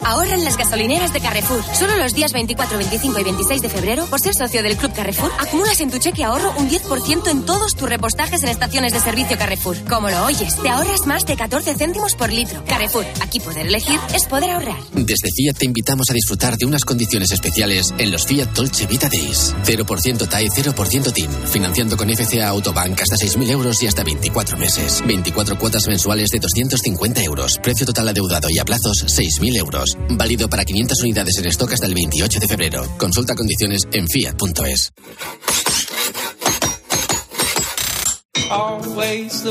[0.00, 1.62] Ahorra en las gasolineras de Carrefour.
[1.74, 5.32] Solo los días 24, 25 y 26 de febrero, por ser socio del Club Carrefour,
[5.38, 9.36] acumulas en tu cheque ahorro un 10% en todos tus repostajes en estaciones de servicio
[9.38, 9.76] Carrefour.
[9.88, 12.62] Como lo oyes, te ahorras más de 14 céntimos por litro.
[12.66, 14.78] Carrefour, aquí poder elegir es poder ahorrar.
[14.92, 19.08] Desde Fiat te invitamos a disfrutar de unas condiciones especiales en los Fiat Dolce Vita
[19.08, 19.54] Days.
[19.64, 21.30] 0% TAE, 0% TIN.
[21.46, 25.02] Financiando con FCA Autobank hasta 6.000 euros y hasta 24 meses.
[25.06, 27.58] 24 cuotas mensuales de 250 euros.
[27.62, 29.85] Precio total adeudado y a plazos 6.000 euros.
[30.10, 32.86] Válido para 500 unidades en stock hasta el 28 de febrero.
[32.98, 34.92] Consulta condiciones en fiat.es.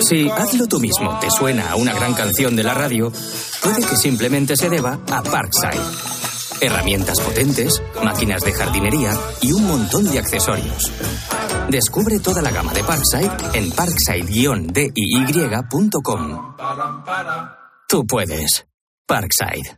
[0.08, 3.12] Si hazlo tú mismo te suena a una gran canción de la radio,
[3.62, 5.82] puede que simplemente se deba a Parkside.
[6.62, 10.89] Herramientas potentes, máquinas de jardinería y un montón de accesorios.
[11.69, 16.56] Descubre toda la gama de Parkside en parkside-diy.com.
[17.88, 18.65] Tú puedes.
[19.06, 19.78] Parkside.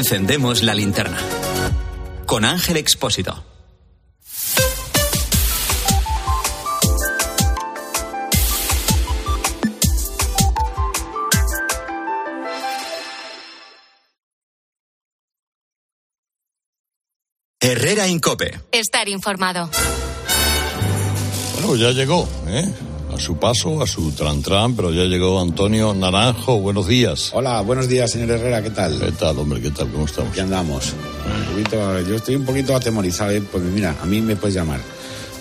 [0.00, 1.18] encendemos la linterna.
[2.24, 3.44] Con Ángel Expósito.
[17.60, 18.58] Herrera Incope.
[18.72, 19.68] Estar informado.
[21.56, 22.72] Bueno, ya llegó, ¿eh?
[23.12, 26.58] A su paso, a su tran tran, pero ya llegó Antonio Naranjo.
[26.60, 27.30] Buenos días.
[27.32, 28.98] Hola, buenos días, señor Herrera, ¿qué tal?
[29.00, 29.60] ¿Qué tal, hombre?
[29.60, 29.88] ¿Qué tal?
[29.90, 30.30] ¿Cómo estamos?
[30.30, 30.94] Aquí andamos.
[30.94, 33.42] Un poquito, yo estoy un poquito atemorizado, ¿eh?
[33.42, 34.80] porque mira, a mí me puedes llamar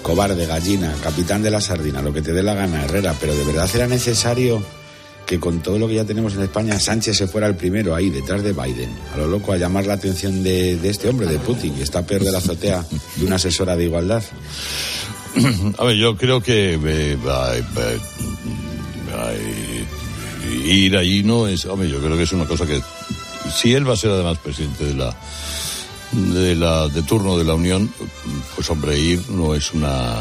[0.01, 3.43] cobarde, gallina, capitán de la sardina, lo que te dé la gana, Herrera, pero de
[3.43, 4.63] verdad era necesario
[5.25, 8.09] que con todo lo que ya tenemos en España, Sánchez se fuera el primero ahí,
[8.09, 11.37] detrás de Biden, a lo loco, a llamar la atención de, de este hombre, de
[11.37, 12.83] Putin, que está peor de la azotea
[13.17, 14.23] de una asesora de igualdad.
[15.77, 17.53] A ver, yo creo que eh, va-
[20.65, 21.65] ir ahí no es.
[21.65, 22.81] Hombre, yo creo que es una cosa que.
[23.53, 25.15] Si él va a ser además presidente de la.
[26.11, 27.87] De, la, de turno de la Unión,
[28.55, 30.15] pues hombre, ir no es una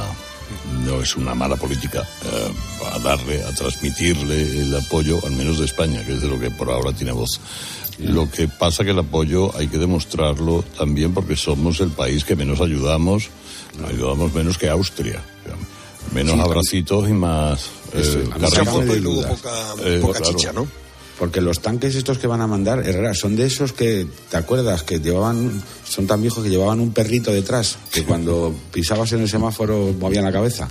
[0.84, 2.52] no es una mala política eh,
[2.94, 6.50] a darle, a transmitirle el apoyo, al menos de España, que es de lo que
[6.50, 7.40] por ahora tiene voz.
[7.98, 12.36] Lo que pasa que el apoyo hay que demostrarlo también porque somos el país que
[12.36, 13.30] menos ayudamos,
[13.86, 15.22] ayudamos menos que Austria.
[16.14, 18.24] Menos Sí, abracitos y más Eso, eh,
[18.96, 19.22] y luego
[19.84, 20.36] Eh, poca claro.
[20.36, 20.66] chicha, ¿no?
[21.18, 24.84] Porque los tanques estos que van a mandar, Herrera, son de esos que, ¿te acuerdas?
[24.84, 29.28] Que llevaban, son tan viejos que llevaban un perrito detrás, que cuando pisabas en el
[29.28, 30.68] semáforo movían la cabeza.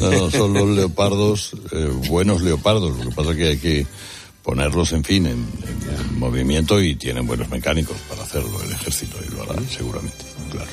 [0.00, 2.96] No, no, son los leopardos, eh, buenos leopardos.
[2.98, 3.86] Lo que pasa es que hay que
[4.42, 9.16] ponerlos, en fin, en, en- en movimiento y tienen buenos mecánicos para hacerlo el ejército
[9.26, 10.24] y lo hará seguramente.
[10.50, 10.68] Claro.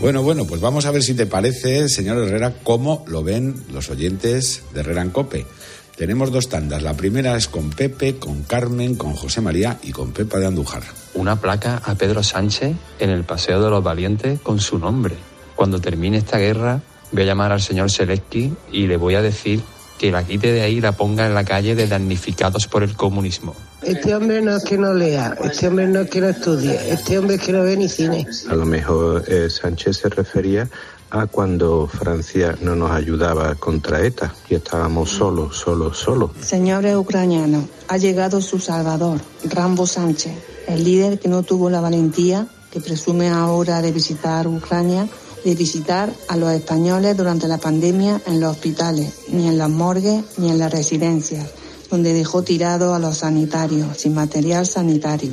[0.00, 3.90] Bueno, bueno, pues vamos a ver si te parece, señor Herrera, cómo lo ven los
[3.90, 5.46] oyentes de Herrera en Cope.
[5.94, 6.82] Tenemos dos tandas.
[6.82, 10.84] La primera es con Pepe, con Carmen, con José María y con Pepa de Andújar.
[11.12, 15.16] una placa a Pedro Sánchez en el Paseo de los Valientes con su nombre.
[15.54, 16.80] Cuando termine esta guerra,
[17.12, 19.60] voy a llamar al señor Zelensky y le voy a decir
[19.98, 22.94] que la quite de ahí y la ponga en la calle de damnificados por el
[22.94, 23.54] comunismo.
[23.82, 27.18] Este hombre no es que no lea, este hombre no es que no estudie, este
[27.18, 28.26] hombre es que no ve ni cine.
[28.50, 30.68] A lo mejor eh, Sánchez se refería
[31.10, 36.30] a cuando Francia no nos ayudaba contra ETA y estábamos solos, solos, solos.
[36.40, 40.34] Señores ucranianos, ha llegado su salvador, Rambo Sánchez,
[40.68, 45.08] el líder que no tuvo la valentía, que presume ahora de visitar Ucrania,
[45.44, 50.22] de visitar a los españoles durante la pandemia en los hospitales, ni en las morgues,
[50.36, 51.48] ni en las residencias,
[51.90, 55.32] donde dejó tirados a los sanitarios, sin material sanitario,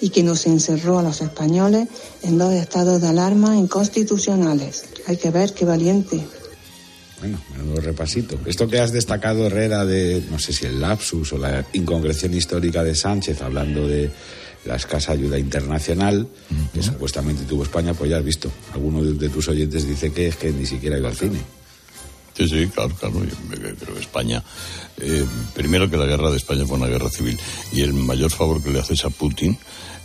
[0.00, 1.88] y que nos encerró a los españoles
[2.22, 4.84] en dos estados de alarma inconstitucionales.
[5.06, 6.24] Hay que ver qué valiente.
[7.20, 8.38] Bueno, menudo repasito.
[8.46, 12.84] Esto que has destacado, Herrera, de no sé si el lapsus o la inconcreción histórica
[12.84, 14.10] de Sánchez, hablando de
[14.64, 16.28] la escasa ayuda internacional
[16.72, 18.50] que supuestamente tuvo España, pues ya has visto.
[18.72, 21.57] Alguno de, de tus oyentes dice que es que ni siquiera iba al cine.
[22.38, 23.20] Sí, sí, claro, claro.
[23.24, 23.34] Yo
[23.76, 24.44] creo que España,
[24.98, 27.36] eh, primero que la guerra de España fue una guerra civil
[27.72, 29.58] y el mayor favor que le haces a Putin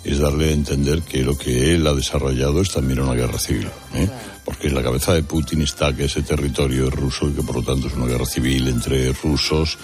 [0.03, 3.69] es darle a entender que lo que él ha desarrollado es también una guerra civil.
[3.93, 4.09] ¿eh?
[4.43, 7.57] Porque en la cabeza de Putin está que ese territorio es ruso y que por
[7.57, 9.77] lo tanto es una guerra civil entre rusos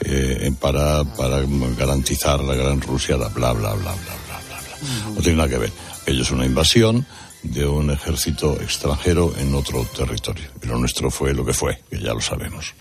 [0.00, 1.40] eh, para, para
[1.78, 5.14] garantizar la gran Rusia, la bla, bla, bla, bla, bla, bla, bla.
[5.14, 5.72] No tiene nada que ver.
[6.04, 7.06] Ello es una invasión
[7.46, 10.44] de un ejército extranjero en otro territorio.
[10.62, 12.74] Y lo nuestro fue lo que fue, que ya lo sabemos.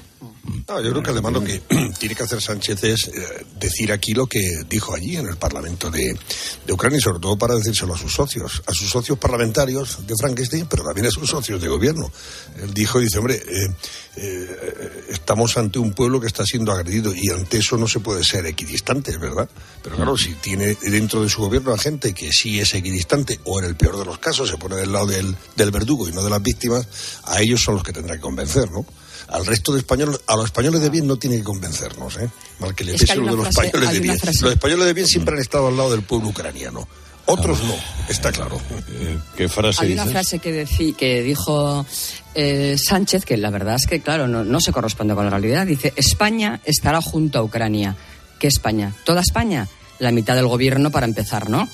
[0.68, 1.60] No, yo creo que además lo que
[2.00, 5.90] tiene que hacer Sánchez es eh, decir aquí lo que dijo allí en el Parlamento
[5.90, 6.16] de,
[6.66, 10.14] de Ucrania y sobre todo para decírselo a sus socios, a sus socios parlamentarios de
[10.16, 12.12] Frankenstein, pero también a sus socios de gobierno.
[12.62, 13.76] Él dijo, dice, hombre, eh,
[14.18, 18.24] eh, estamos ante un pueblo que está siendo agredido y ante eso no se puede
[18.24, 19.50] ser equidistante, ¿verdad?
[19.82, 23.60] Pero claro, si tiene dentro de su gobierno a gente que sí es equidistante o
[23.60, 26.24] en el peor de los casos se pone del lado del, del verdugo y no
[26.24, 26.88] de las víctimas,
[27.24, 28.86] a ellos son los que tendrá que convencer, ¿no?
[29.28, 32.30] Al resto de españoles, a los españoles de bien no tiene que convencernos, ¿eh?
[32.60, 34.18] Mal que le pese lo de los frase- españoles de bien.
[34.20, 36.88] frase- Los españoles de bien siempre han estado al lado del pueblo ucraniano.
[37.28, 37.74] Otros no,
[38.08, 38.62] está claro.
[39.36, 41.84] ¿Qué frase Hay una frase que, decí- que dijo
[42.36, 45.66] eh, Sánchez, que la verdad es que, claro, no, no se corresponde con la realidad.
[45.66, 47.96] Dice, España estará junto a Ucrania.
[48.38, 48.94] ¿Qué España?
[49.06, 49.68] ¿Toda España?
[49.98, 51.68] La mitad del gobierno para empezar, ¿no?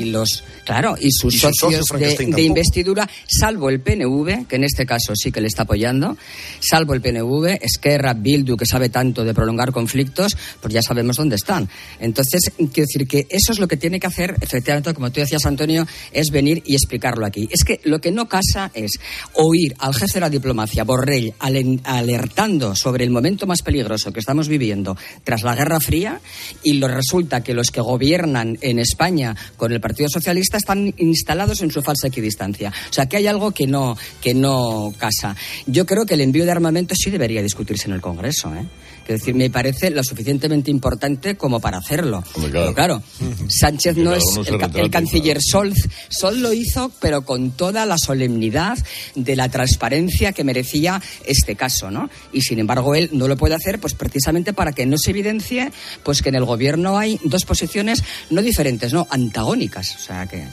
[0.00, 4.64] Y los claro y sus Y socios socios, de, investidura, salvo el PNV, que en
[4.64, 6.16] este caso sí que le está apoyando,
[6.60, 11.36] salvo el PNV, Esquerra, Bildu, que sabe tanto de prolongar conflictos, pues ya sabemos dónde
[11.36, 11.68] están.
[12.00, 15.44] Entonces, quiero decir que eso es lo que tiene que hacer, efectivamente, como tú decías,
[15.46, 17.48] Antonio, es venir y explicarlo aquí.
[17.50, 18.92] Es que lo que no casa es
[19.34, 24.48] oír al jefe de la diplomacia, Borrell, alertando sobre el momento más peligroso que estamos
[24.48, 26.20] viviendo tras la Guerra Fría,
[26.62, 31.62] y lo resulta que los que gobiernan en España con el Partido Socialista están instalados
[31.62, 32.72] en su falsa equidistancia.
[32.90, 35.36] O sea, que hay algo que no, que no casa.
[35.66, 38.54] Yo creo que el envío de armamento sí debería discutirse en el Congreso.
[38.54, 38.64] ¿eh?
[39.06, 42.22] Es decir, me parece lo suficientemente importante como para hacerlo.
[42.34, 42.64] Hombre, claro.
[42.64, 43.02] Pero claro,
[43.48, 45.76] Sánchez no es el, ca- retrate, el canciller Solz.
[46.08, 48.78] Sol lo hizo, pero con toda la solemnidad
[49.14, 52.08] de la transparencia que merecía este caso, ¿no?
[52.32, 55.70] Y sin embargo él no lo puede hacer, pues precisamente para que no se evidencie,
[56.02, 59.96] pues que en el gobierno hay dos posiciones no diferentes, no antagónicas.
[59.96, 60.44] O sea que.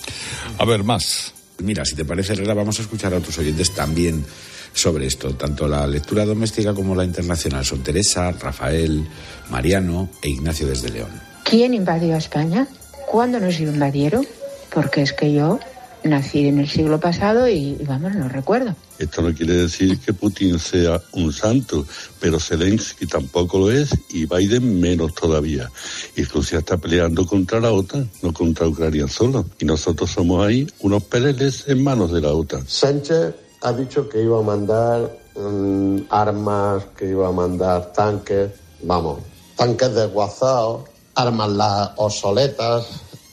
[0.58, 1.34] A ver, más.
[1.60, 4.26] Mira, si te parece, Herrera, vamos a escuchar a otros oyentes también
[4.74, 5.34] sobre esto.
[5.36, 9.06] Tanto la lectura doméstica como la internacional son Teresa, Rafael,
[9.50, 11.12] Mariano e Ignacio desde León.
[11.44, 12.68] ¿Quién invadió a España?
[13.08, 14.26] ¿Cuándo nos invadieron?
[14.74, 15.60] Porque es que yo
[16.04, 18.76] nací en el siglo pasado y, vamos, no recuerdo.
[18.98, 21.86] Esto no quiere decir que Putin sea un santo,
[22.20, 25.70] pero Zelensky tampoco lo es y Biden menos todavía.
[26.16, 29.46] Y Rusia está peleando contra la OTAN, no contra Ucrania solo.
[29.60, 32.68] Y nosotros somos ahí unos peleles en manos de la OTAN.
[32.68, 38.52] Sánchez ha dicho que iba a mandar mm, armas, que iba a mandar tanques,
[38.84, 39.20] vamos,
[39.56, 40.82] tanques desguazados,
[41.16, 42.88] armas las obsoletas,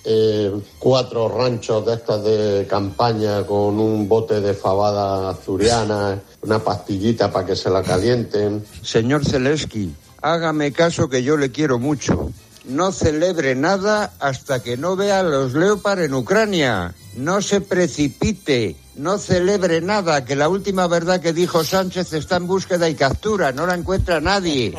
[0.04, 7.30] eh, cuatro ranchos de estos de campaña con un bote de fabada asturiana, una pastillita
[7.30, 8.64] para que se la calienten.
[8.82, 12.30] Señor Zelensky, hágame caso que yo le quiero mucho.
[12.68, 16.94] No celebre nada hasta que no vea los Leopard en Ucrania.
[17.16, 18.76] No se precipite.
[18.94, 23.52] No celebre nada, que la última verdad que dijo Sánchez está en búsqueda y captura.
[23.52, 24.74] No la encuentra nadie.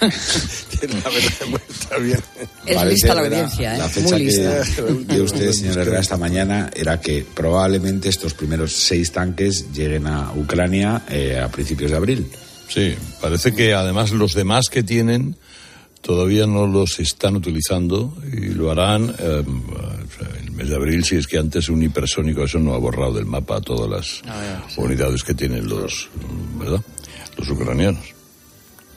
[0.80, 2.22] Está bien.
[2.64, 3.78] Es lista la audiencia, ¿eh?
[3.78, 4.62] La Muy fecha lista.
[4.76, 10.06] que dio usted, señor Herrera, esta mañana era que probablemente estos primeros seis tanques lleguen
[10.06, 12.30] a Ucrania eh, a principios de abril.
[12.68, 15.36] Sí, parece que además los demás que tienen
[16.00, 21.16] todavía no los están utilizando y lo harán eh, en el mes de abril si
[21.16, 24.22] es que antes un hipersónico eso no ha borrado del mapa todas las
[24.76, 26.08] unidades que tienen los,
[26.58, 26.82] ¿verdad?
[27.36, 28.04] Los ucranianos.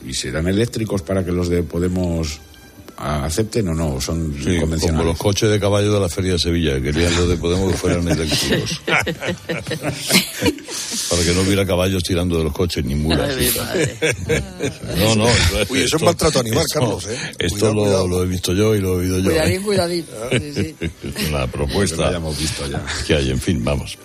[0.06, 2.53] ¿Y serán eléctricos para que los de Podemos a-
[2.96, 3.94] acepten o no?
[3.94, 5.06] ¿O ¿Son Sí, como convencionales?
[5.06, 7.78] los coches de caballo de la Feria de Sevilla, que querían los de Podemos que
[7.78, 8.80] fueran eléctricos.
[11.10, 13.34] Para que no hubiera caballos tirando de los coches ni mulas.
[14.98, 15.26] No, no.
[15.68, 17.18] Uy, eso es maltrato animal, esto- Carlos, ¿eh?
[17.38, 18.08] Esto Cuidado, lo, cuidado.
[18.08, 19.24] lo he visto yo y lo he oído yo.
[19.30, 19.60] Cuidadín, ¿eh?
[19.64, 20.06] cuidadín.
[20.30, 20.74] Sí, sí.
[21.18, 22.84] Es una propuesta Que lo hayamos visto ya.
[23.06, 23.98] que hay, en fin, vamos.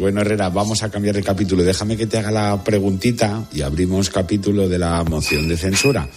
[0.00, 1.62] Bueno, Herrera, vamos a cambiar de capítulo.
[1.62, 6.08] Déjame que te haga la preguntita y abrimos capítulo de la moción de censura.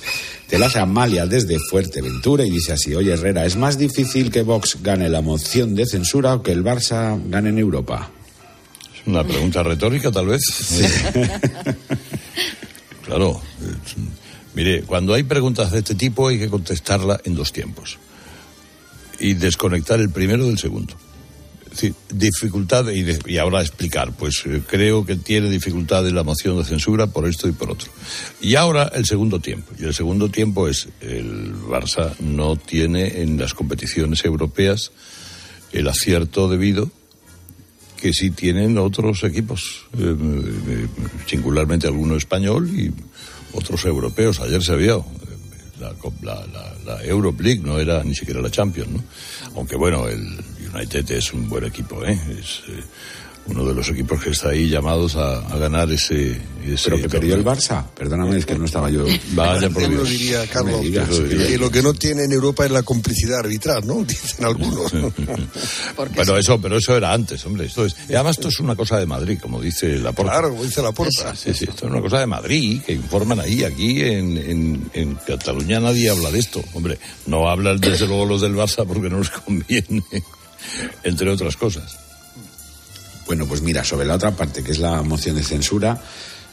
[0.47, 4.41] Te la hace Amalia desde Fuerteventura y dice así, oye Herrera, ¿es más difícil que
[4.43, 8.09] Vox gane la moción de censura o que el Barça gane en Europa?
[9.01, 10.41] Es una pregunta retórica, tal vez.
[13.05, 13.41] claro.
[13.61, 13.95] es-
[14.55, 17.97] Mire, cuando hay preguntas de este tipo hay que contestarla en dos tiempos.
[19.19, 20.93] Y desconectar el primero del segundo.
[22.09, 26.63] Dificultad, y, de- y ahora explicar, pues eh, creo que tiene dificultades la moción de
[26.65, 27.89] censura por esto y por otro.
[28.41, 29.74] Y ahora el segundo tiempo.
[29.80, 34.91] Y el segundo tiempo es, el Barça no tiene en las competiciones europeas
[35.71, 36.91] el acierto debido
[37.99, 40.15] que sí tienen otros equipos, eh,
[40.67, 40.88] eh,
[41.26, 42.91] singularmente alguno español y
[43.53, 44.39] otros europeos.
[44.41, 44.99] Ayer se vio.
[44.99, 45.34] eh,
[45.80, 49.03] La, la, la, la Europe League no era ni siquiera la Champions, ¿no?
[49.55, 50.21] Aunque bueno, el
[50.74, 52.19] United es un buen equipo, ¿eh?
[52.39, 52.84] Es eh,
[53.45, 56.32] uno de los equipos que está ahí llamados a, a ganar ese,
[56.65, 57.43] ese Pero que perdió el.
[57.43, 57.84] Barça.
[57.93, 59.05] Perdóname, es que no estaba yo.
[59.34, 60.82] Vaya por ¿Quién lo diría, Carlos?
[60.82, 61.47] digas, que, sí.
[61.51, 64.03] que lo que no tiene en Europa es la complicidad arbitral, ¿no?
[64.05, 64.93] Dicen algunos.
[66.15, 67.65] Pero eso, pero eso era antes, hombre.
[67.65, 70.63] Esto es, y además esto es una cosa de Madrid, como dice la Claro, como
[70.63, 71.36] dice la porta.
[71.36, 75.15] Sí, sí, esto es una cosa de Madrid, que informan ahí, aquí en, en, en
[75.15, 76.63] Cataluña nadie habla de esto.
[76.74, 80.03] Hombre, no hablan desde luego los del Barça porque no les conviene,
[81.03, 81.97] entre otras cosas.
[83.26, 86.01] Bueno, pues mira, sobre la otra parte, que es la moción de censura,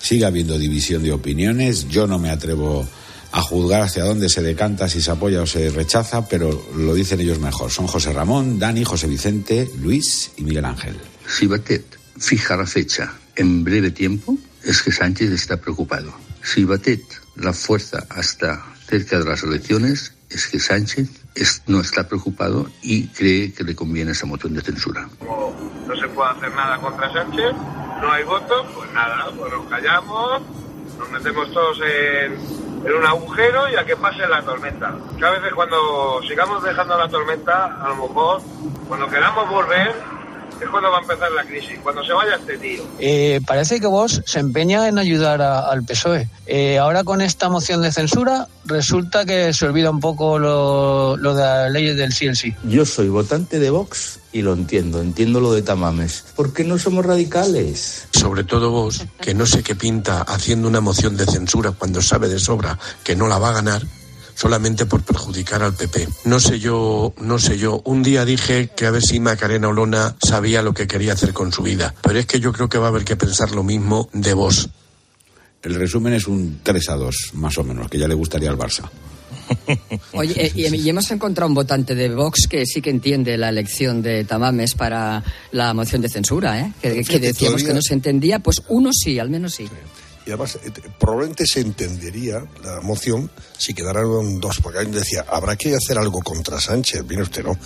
[0.01, 1.89] sigue habiendo división de opiniones.
[1.89, 2.89] Yo no me atrevo
[3.33, 7.21] a juzgar hacia dónde se decanta, si se apoya o se rechaza, pero lo dicen
[7.21, 7.71] ellos mejor.
[7.71, 10.97] Son José Ramón, Dani, José Vicente, Luis y Miguel Ángel.
[11.29, 11.85] Si Batet
[12.19, 16.13] fija la fecha en breve tiempo, es que Sánchez está preocupado.
[16.43, 17.03] Si Batet
[17.37, 23.09] la fuerza hasta cerca de las elecciones, es que Sánchez es no estar preocupado y
[23.09, 25.09] cree que le conviene esa moción de censura.
[25.21, 27.53] No se puede hacer nada contra Sánchez,
[28.01, 30.43] no hay votos, pues nada, pues nos callamos,
[30.99, 32.33] nos metemos todos en,
[32.87, 34.95] en un agujero y a que pase la tormenta.
[35.19, 38.43] Que a veces cuando sigamos dejando la tormenta, a lo mejor
[38.89, 40.20] cuando queramos volver
[40.65, 42.83] es cuando va a empezar la crisis, cuando se vaya este tío.
[42.99, 46.29] Eh, parece que vos se empeña en ayudar a- al PSOE.
[46.47, 51.35] Eh, ahora con esta moción de censura resulta que se olvida un poco lo, lo
[51.35, 52.55] de las leyes del sí el sí.
[52.65, 56.25] Yo soy votante de Vox y lo entiendo, entiendo lo de Tamames.
[56.37, 58.07] Porque no somos radicales.
[58.13, 62.29] Sobre todo vos, que no sé qué pinta haciendo una moción de censura cuando sabe
[62.29, 63.83] de sobra que no la va a ganar,
[64.41, 66.09] solamente por perjudicar al PP.
[66.25, 67.83] No sé yo, no sé yo.
[67.85, 71.53] Un día dije que a ver si Macarena Olona sabía lo que quería hacer con
[71.53, 71.95] su vida.
[72.01, 74.71] Pero es que yo creo que va a haber que pensar lo mismo de vos.
[75.63, 78.57] El resumen es un 3 a 2, más o menos, que ya le gustaría al
[78.57, 78.89] Barça.
[80.13, 83.51] Oye, eh, y, y hemos encontrado un votante de Vox que sí que entiende la
[83.51, 85.23] elección de Tamames para
[85.53, 86.73] la moción de censura, ¿eh?
[86.81, 89.69] Que, decíamos que no se entendía, pues uno sí, al menos sí.
[90.27, 95.57] Y además, eh, probablemente se entendería la moción si quedaran dos, porque alguien decía, habrá
[95.57, 97.07] que hacer algo contra Sánchez.
[97.07, 97.57] Viene usted, ¿no?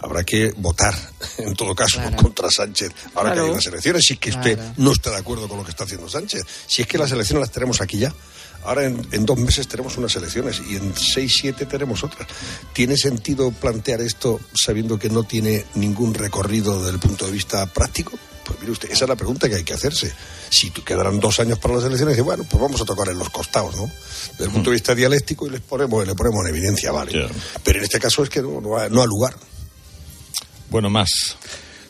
[0.00, 0.94] Habrá que votar,
[1.38, 2.92] en todo caso, contra Sánchez.
[3.14, 5.64] Ahora que hay unas elecciones, si es que usted no está de acuerdo con lo
[5.64, 6.42] que está haciendo Sánchez.
[6.66, 8.14] Si es que las elecciones las tenemos aquí ya.
[8.64, 12.26] Ahora en, en dos meses tenemos unas elecciones y en seis, siete tenemos otras.
[12.72, 17.66] ¿Tiene sentido plantear esto sabiendo que no tiene ningún recorrido desde el punto de vista
[17.66, 18.12] práctico?
[18.44, 20.12] Pues mire usted, esa es la pregunta que hay que hacerse.
[20.50, 23.74] Si quedarán dos años para las elecciones, bueno, pues vamos a tocar en los costados,
[23.76, 23.90] ¿no?
[24.32, 27.28] Desde el punto de vista dialéctico y les ponemos, le ponemos en evidencia, vale.
[27.62, 29.34] Pero en este caso es que no, no ha, no ha lugar.
[30.70, 31.36] Bueno, más.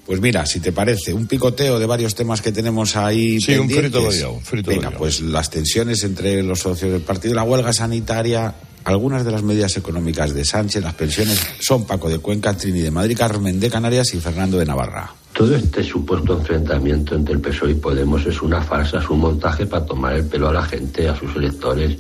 [0.06, 3.40] Pues mira, si te parece, un picoteo de varios temas que tenemos ahí.
[3.40, 3.90] Sí, un pendientes.
[3.92, 4.98] frito variado, un frito Venga, variado.
[4.98, 9.76] pues las tensiones entre los socios del partido, la huelga sanitaria, algunas de las medidas
[9.78, 14.12] económicas de Sánchez, las pensiones son Paco de Cuenca, Trini de Madrid, Carmen de Canarias
[14.12, 15.10] y Fernando de Navarra.
[15.32, 19.64] Todo este supuesto enfrentamiento entre el PSOE y Podemos es una farsa, es un montaje
[19.66, 21.96] para tomar el pelo a la gente, a sus electores.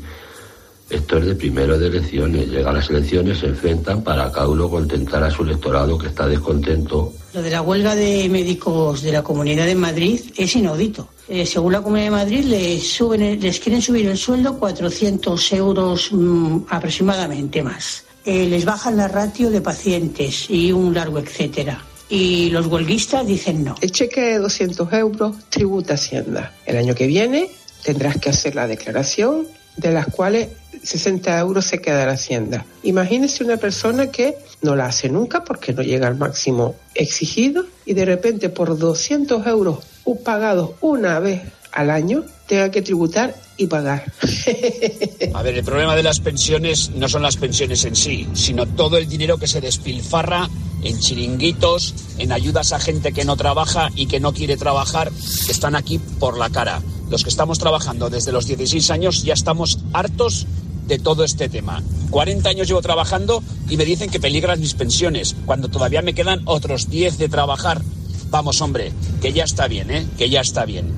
[0.90, 2.48] Esto es de primero de elecciones.
[2.48, 7.12] Llegan las elecciones, se enfrentan para cada uno contentar a su electorado que está descontento.
[7.32, 11.08] Lo de la huelga de médicos de la Comunidad de Madrid es inaudito.
[11.26, 16.10] Eh, según la Comunidad de Madrid, les, suben, les quieren subir el sueldo 400 euros
[16.12, 18.04] mm, aproximadamente más.
[18.24, 21.82] Eh, les bajan la ratio de pacientes y un largo etcétera.
[22.08, 23.74] Y los huelguistas dicen no.
[23.80, 26.54] El cheque de 200 euros tributa Hacienda.
[26.66, 27.50] El año que viene
[27.82, 29.46] tendrás que hacer la declaración,
[29.76, 30.48] de las cuales
[30.82, 32.64] 60 euros se queda la Hacienda.
[32.82, 37.94] Imagínese una persona que no la hace nunca porque no llega al máximo exigido y
[37.94, 39.78] de repente por 200 euros
[40.24, 44.04] pagados una vez al año tenga que tributar y pagar.
[45.34, 48.98] A ver, el problema de las pensiones no son las pensiones en sí, sino todo
[48.98, 50.48] el dinero que se despilfarra
[50.84, 55.10] en chiringuitos, en ayudas a gente que no trabaja y que no quiere trabajar,
[55.48, 56.80] están aquí por la cara.
[57.10, 60.46] Los que estamos trabajando desde los 16 años ya estamos hartos
[60.86, 61.82] de todo este tema.
[62.10, 66.42] 40 años llevo trabajando y me dicen que peligran mis pensiones, cuando todavía me quedan
[66.44, 67.82] otros 10 de trabajar.
[68.30, 70.06] Vamos, hombre, que ya está bien, ¿eh?
[70.18, 70.92] Que ya está bien.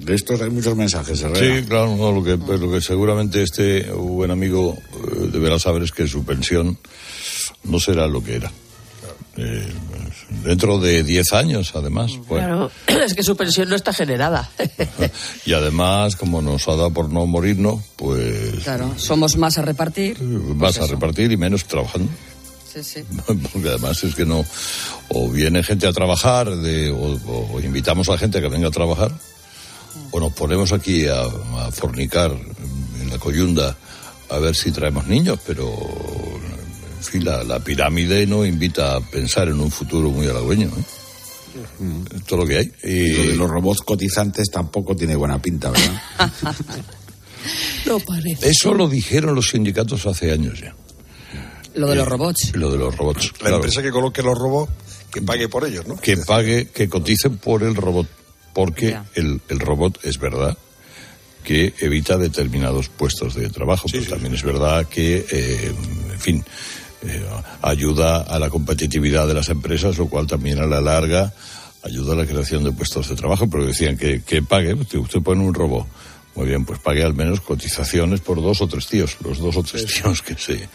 [0.00, 1.60] De estos hay muchos mensajes, Herrera.
[1.60, 5.82] Sí, claro, no, lo, que, pues, lo que seguramente este buen amigo eh, deberá saber
[5.82, 6.78] es que su pensión
[7.64, 8.52] no será lo que era.
[9.40, 9.72] Eh,
[10.42, 12.10] dentro de 10 años, además.
[12.28, 14.50] Bueno, Claro, es que su pensión no está generada.
[15.46, 20.16] Y además, como nos ha dado por no morirnos, pues Claro, somos más a repartir.
[20.20, 22.10] vas a repartir y menos trabajando.
[22.72, 23.00] Sí, sí.
[23.52, 24.44] Porque además es que no.
[25.08, 27.18] O viene gente a trabajar, de, o,
[27.52, 29.12] o invitamos a gente que venga a trabajar,
[30.10, 32.32] o nos ponemos aquí a, a fornicar
[33.00, 33.76] en la coyunda
[34.30, 35.70] a ver si traemos niños, pero.
[36.98, 40.66] En fin, la, la pirámide no invita a pensar en un futuro muy halagüeño.
[40.66, 40.84] ¿eh?
[42.16, 42.72] Esto es lo que hay.
[42.82, 46.02] Y Lo de los robots cotizantes tampoco tiene buena pinta, ¿verdad?
[47.86, 48.50] No parece.
[48.50, 50.74] Eso lo dijeron los sindicatos hace años ya.
[51.74, 52.54] Lo de los robots.
[52.54, 53.32] Lo de los robots.
[53.34, 53.56] La claro.
[53.56, 54.72] empresa que coloque los robots,
[55.10, 55.96] que pague por ellos, ¿no?
[55.96, 58.08] que pague, que coticen por el robot,
[58.52, 60.58] porque el, el robot es verdad
[61.44, 65.72] que evita determinados puestos de trabajo, pero también es verdad que, eh,
[66.12, 66.44] en fin,
[67.02, 67.24] eh,
[67.62, 71.32] ayuda a la competitividad de las empresas, lo cual también a la larga
[71.84, 75.42] ayuda a la creación de puestos de trabajo, pero decían que, que pague, usted, pone
[75.42, 75.86] un robot.
[76.34, 79.62] Muy bien, pues pague al menos cotizaciones por dos o tres tíos, los dos o
[79.62, 80.68] tres tíos que se...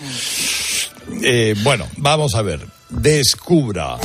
[1.21, 2.65] Eh, bueno, vamos a ver.
[2.89, 3.97] Descubra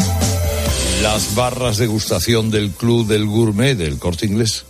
[1.02, 4.64] las barras de gustación del Club del Gourmet del Corte Inglés.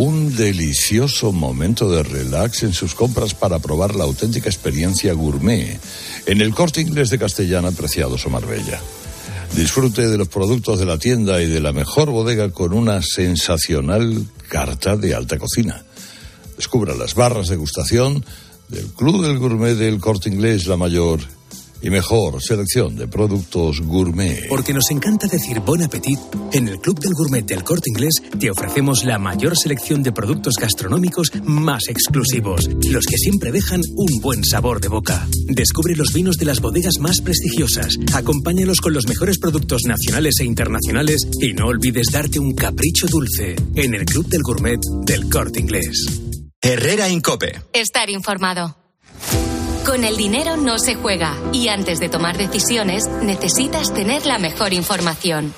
[0.00, 5.78] Un delicioso momento de relax en sus compras para probar la auténtica experiencia gourmet
[6.24, 8.80] en el corte inglés de Castellana, Preciados o Marbella.
[9.54, 14.24] Disfrute de los productos de la tienda y de la mejor bodega con una sensacional
[14.48, 15.84] carta de alta cocina.
[16.56, 18.24] Descubra las barras de gustación
[18.68, 21.20] del Club del Gourmet del Corte Inglés La Mayor
[21.82, 24.48] y mejor selección de productos gourmet.
[24.48, 26.18] Porque nos encanta decir bon appetit,
[26.52, 30.54] en el Club del Gourmet del Corte Inglés te ofrecemos la mayor selección de productos
[30.60, 35.26] gastronómicos más exclusivos, los que siempre dejan un buen sabor de boca.
[35.46, 40.44] Descubre los vinos de las bodegas más prestigiosas, acompáñalos con los mejores productos nacionales e
[40.44, 45.60] internacionales y no olvides darte un capricho dulce en el Club del Gourmet del Corte
[45.60, 46.20] Inglés.
[46.62, 47.62] Herrera Incope.
[47.72, 48.76] Estar informado.
[49.84, 54.72] Con el dinero no se juega y antes de tomar decisiones necesitas tener la mejor
[54.72, 55.54] información.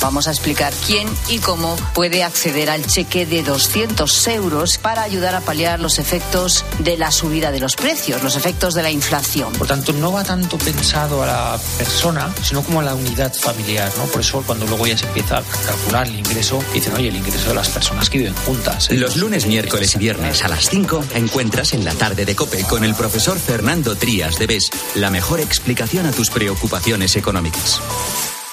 [0.00, 5.34] Vamos a explicar quién y cómo puede acceder al cheque de 200 euros para ayudar
[5.34, 9.52] a paliar los efectos de la subida de los precios, los efectos de la inflación.
[9.52, 13.92] Por tanto, no va tanto pensado a la persona, sino como a la unidad familiar,
[13.98, 14.04] ¿no?
[14.04, 17.50] Por eso cuando luego ya se empieza a calcular el ingreso, dicen, oye, el ingreso
[17.50, 18.90] de las personas que viven juntas.
[18.90, 18.94] ¿eh?
[18.94, 22.84] Los lunes, miércoles y viernes a las 5 encuentras en la tarde de COPE con
[22.84, 27.80] el profesor Fernando Trías de BES la mejor explicación a tus preocupaciones económicas.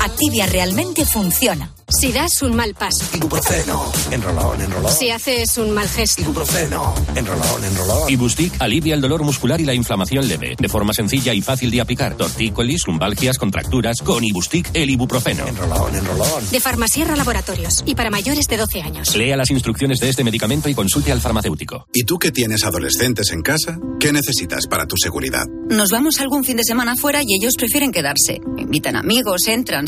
[0.00, 1.72] Activia realmente funciona.
[1.90, 3.02] Si das un mal paso.
[3.16, 3.90] Ibuprofeno.
[4.10, 4.92] Enrolón, enrolón.
[4.92, 6.20] Si haces un mal gesto.
[6.20, 6.94] Ibuprofeno.
[7.14, 8.10] Enrolón, enrolón.
[8.10, 10.54] Ibustic alivia el dolor muscular y la inflamación leve.
[10.58, 12.14] De forma sencilla y fácil de aplicar.
[12.14, 14.02] Tortícolis, lumbalgias, contracturas.
[14.02, 15.46] Con Ibustic, el ibuprofeno.
[15.46, 16.50] Enrolón, enrolón.
[16.50, 17.82] De Farmasierra Laboratorios.
[17.86, 19.16] Y para mayores de 12 años.
[19.16, 21.86] Lea las instrucciones de este medicamento y consulte al farmacéutico.
[21.94, 23.78] ¿Y tú que tienes adolescentes en casa?
[23.98, 25.46] ¿Qué necesitas para tu seguridad?
[25.70, 28.40] Nos vamos algún fin de semana fuera y ellos prefieren quedarse.
[28.58, 29.87] Invitan amigos, entran,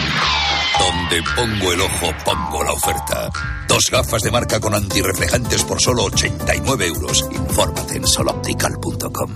[0.91, 3.29] Donde pongo el ojo, pongo la oferta.
[3.67, 7.25] Dos gafas de marca con antirreflejantes por solo 89 euros.
[7.31, 9.31] Infórmate en soloptical.com.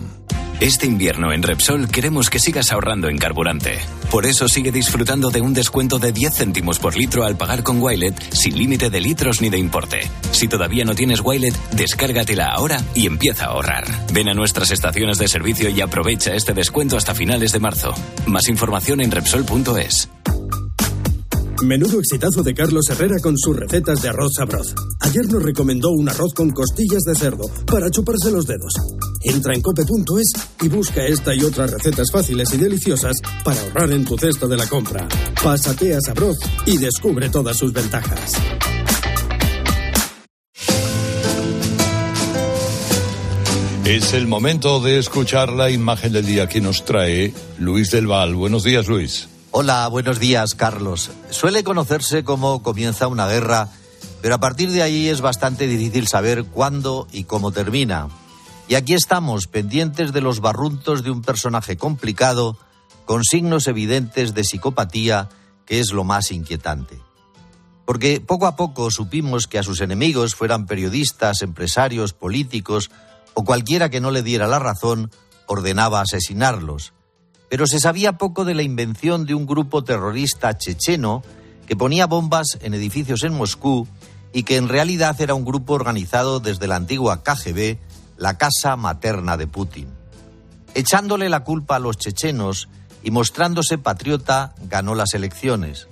[0.60, 3.80] Este invierno en Repsol queremos que sigas ahorrando en carburante.
[4.12, 7.82] Por eso sigue disfrutando de un descuento de 10 céntimos por litro al pagar con
[7.82, 10.10] Wilet sin límite de litros ni de importe.
[10.32, 13.86] Si todavía no tienes Wilet, descárgatela ahora y empieza a ahorrar.
[14.12, 17.94] Ven a nuestras estaciones de servicio y aprovecha este descuento hasta finales de marzo.
[18.26, 20.10] Más información en Repsol.es.
[21.64, 24.76] Menudo exitazo de Carlos Herrera con sus recetas de arroz sabroz.
[25.02, 28.74] Ayer nos recomendó un arroz con costillas de cerdo para chuparse los dedos.
[29.24, 34.06] Entra en cope.es y busca esta y otras recetas fáciles y deliciosas para ahorrar en
[34.06, 35.08] tu cesta de la compra.
[35.42, 38.34] Pásate a Sabroz y descubre todas sus ventajas.
[43.86, 48.34] Es el momento de escuchar la imagen del día que nos trae Luis del Val.
[48.34, 49.30] Buenos días, Luis.
[49.58, 51.12] Hola, buenos días, Carlos.
[51.30, 53.70] Suele conocerse cómo comienza una guerra,
[54.22, 58.10] pero a partir de ahí es bastante difícil saber cuándo y cómo termina.
[58.68, 62.58] Y aquí estamos, pendientes de los barruntos de un personaje complicado,
[63.06, 65.30] con signos evidentes de psicopatía,
[65.66, 67.00] que es lo más inquietante.
[67.86, 72.92] Porque poco a poco supimos que a sus enemigos, fueran periodistas, empresarios, políticos
[73.34, 75.12] o cualquiera que no le diera la razón,
[75.48, 76.92] ordenaba asesinarlos
[77.50, 81.24] pero se sabía poco de la invención de un grupo terrorista checheno
[81.68, 83.88] que ponía bombas en edificios en Moscú
[84.34, 87.78] y que en realidad era un grupo organizado desde la antigua KGB,
[88.18, 89.88] la casa materna de Putin.
[90.74, 92.68] Echándole la culpa a los chechenos
[93.02, 95.88] y mostrándose patriota, ganó las elecciones.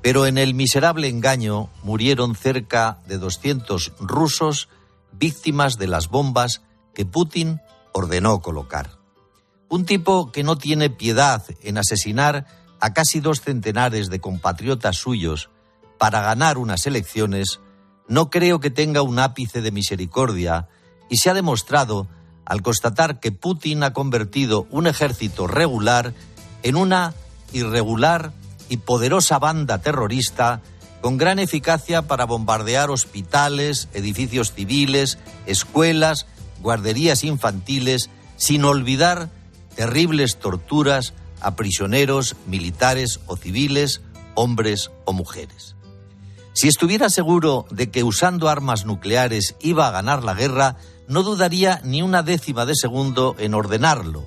[0.00, 4.68] Pero en el miserable engaño murieron cerca de 200 rusos
[5.12, 6.62] víctimas de las bombas
[6.94, 7.60] que Putin
[7.92, 9.01] ordenó colocar.
[9.72, 12.44] Un tipo que no tiene piedad en asesinar
[12.78, 15.48] a casi dos centenares de compatriotas suyos
[15.98, 17.58] para ganar unas elecciones,
[18.06, 20.68] no creo que tenga un ápice de misericordia
[21.08, 22.06] y se ha demostrado
[22.44, 26.12] al constatar que Putin ha convertido un ejército regular
[26.62, 27.14] en una
[27.54, 28.34] irregular
[28.68, 30.60] y poderosa banda terrorista
[31.00, 35.16] con gran eficacia para bombardear hospitales, edificios civiles,
[35.46, 36.26] escuelas,
[36.60, 39.30] guarderías infantiles sin olvidar
[39.74, 44.00] terribles torturas a prisioneros militares o civiles,
[44.34, 45.76] hombres o mujeres.
[46.54, 50.76] Si estuviera seguro de que usando armas nucleares iba a ganar la guerra,
[51.08, 54.24] no dudaría ni una décima de segundo en ordenarlo.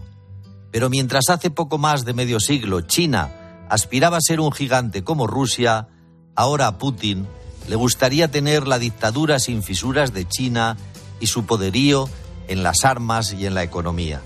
[0.71, 5.27] Pero mientras hace poco más de medio siglo China aspiraba a ser un gigante como
[5.27, 5.87] Rusia,
[6.35, 7.27] ahora a Putin
[7.67, 10.77] le gustaría tener la dictadura sin fisuras de China
[11.19, 12.09] y su poderío
[12.47, 14.21] en las armas y en la economía.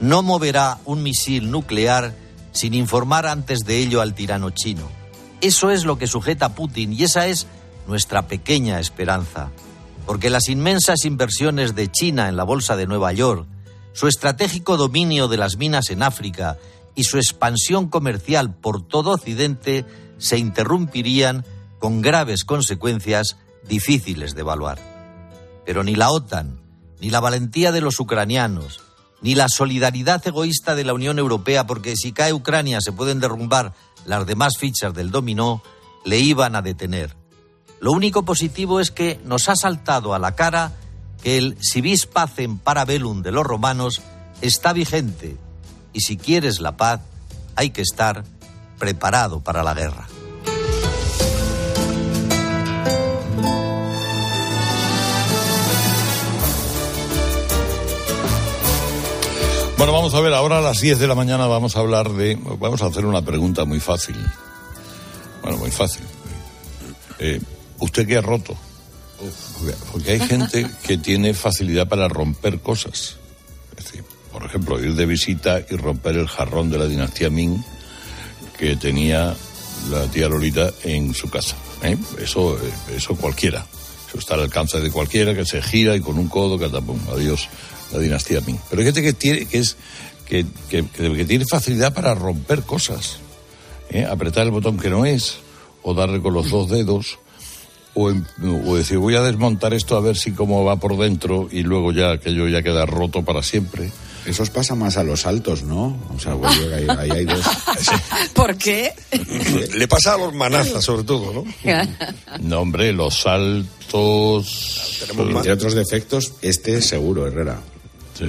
[0.00, 2.14] No moverá un misil nuclear
[2.52, 4.88] sin informar antes de ello al tirano chino.
[5.40, 7.46] Eso es lo que sujeta a Putin y esa es
[7.86, 9.50] nuestra pequeña esperanza.
[10.06, 13.46] Porque las inmensas inversiones de China en la Bolsa de Nueva York,
[13.92, 16.58] su estratégico dominio de las minas en África
[16.94, 19.84] y su expansión comercial por todo Occidente
[20.18, 21.44] se interrumpirían
[21.78, 23.36] con graves consecuencias
[23.68, 24.78] difíciles de evaluar.
[25.64, 26.60] Pero ni la OTAN,
[27.00, 28.80] ni la valentía de los ucranianos,
[29.20, 33.74] ni la solidaridad egoísta de la Unión Europea, porque si cae Ucrania se pueden derrumbar
[34.04, 35.62] las demás fichas del dominó,
[36.04, 37.16] le iban a detener.
[37.80, 40.72] Lo único positivo es que nos ha saltado a la cara
[41.22, 44.02] que el si vis pacem parabellum de los romanos
[44.40, 45.36] está vigente
[45.92, 47.00] y si quieres la paz
[47.56, 48.24] hay que estar
[48.78, 50.06] preparado para la guerra.
[59.78, 62.36] Bueno, vamos a ver, ahora a las 10 de la mañana vamos a hablar de...
[62.58, 64.16] Vamos a hacer una pregunta muy fácil.
[65.40, 66.02] Bueno, muy fácil.
[67.20, 67.40] Eh,
[67.78, 68.56] ¿Usted qué ha roto?
[69.92, 73.18] Porque hay gente que tiene facilidad para romper cosas.
[73.76, 77.62] Es decir, por ejemplo, ir de visita y romper el jarrón de la dinastía Ming
[78.58, 79.36] que tenía
[79.92, 81.54] la tía Lolita en su casa.
[81.84, 81.96] ¿eh?
[82.20, 83.64] Eso, eh, eso cualquiera.
[84.08, 87.48] Eso está al alcance de cualquiera que se gira y con un codo, catapum, adiós
[87.92, 88.58] la dinastía Ming.
[88.70, 89.76] Pero gente que tiene, que es,
[90.26, 93.18] que, que, que tiene facilidad para romper cosas.
[93.90, 94.04] ¿eh?
[94.04, 95.38] Apretar el botón que no es,
[95.82, 97.18] o darle con los dos dedos,
[97.94, 98.12] o,
[98.66, 101.90] o, decir voy a desmontar esto a ver si cómo va por dentro y luego
[101.90, 103.90] ya aquello ya queda roto para siempre.
[104.26, 105.96] Eso os pasa más a los altos, ¿no?
[106.14, 107.40] O sea, pues, ahí, ahí, hay dos.
[108.34, 108.92] ¿Por qué?
[109.74, 111.44] Le pasa a los manazas, sobre todo, ¿no?
[112.40, 115.06] no, hombre, los saltos.
[115.06, 117.58] Tenemos Entre otros defectos, este seguro, Herrera.
[118.18, 118.24] Sí,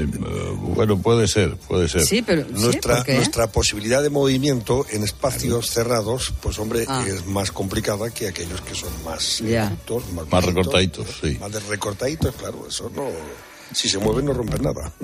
[0.75, 2.01] bueno, puede ser, puede ser.
[2.01, 3.13] Sí, pero nuestra, ¿sí?
[3.13, 7.03] nuestra posibilidad de movimiento en espacios cerrados, pues hombre, ah.
[7.07, 9.65] es más complicada que aquellos que son más yeah.
[9.65, 11.37] Adultos, más, más recortaditos, sí.
[11.39, 13.07] Más de recortaditos, claro, eso no.
[13.73, 14.93] Si se mueven no rompen nada.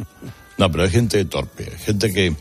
[0.57, 2.33] No, pero hay gente torpe, hay gente que,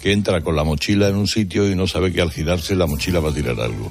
[0.00, 2.86] que entra con la mochila en un sitio y no sabe que al girarse la
[2.86, 3.90] mochila va a tirar algo.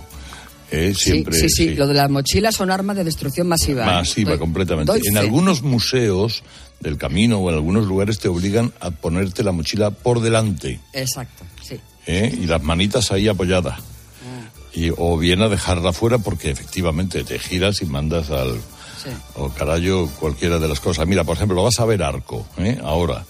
[0.71, 3.85] Eh, siempre, sí, sí, sí, lo de las mochilas son armas de destrucción masiva.
[3.85, 4.89] Masiva, Doy, completamente.
[4.89, 5.19] doy en fe.
[5.19, 6.43] algunos museos
[6.79, 10.79] del camino o en algunos lugares te obligan a ponerte la mochila por delante.
[10.93, 11.79] Exacto, sí.
[12.05, 12.35] ¿eh?
[12.39, 13.79] Y las manitas ahí apoyadas.
[13.79, 14.49] Ah.
[14.73, 18.55] Y, o bien a dejarla fuera porque efectivamente te giras y mandas al...
[19.03, 19.09] Sí.
[19.35, 21.07] O carajo, cualquiera de las cosas.
[21.07, 22.79] Mira, por ejemplo, vas a ver arco, ¿eh?
[22.83, 23.23] ahora.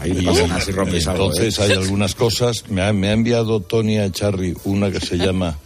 [0.00, 1.76] Ahí así rompes Entonces algo, ¿eh?
[1.76, 2.64] hay algunas cosas.
[2.70, 5.58] Me ha, me ha enviado Tony Charry una que se llama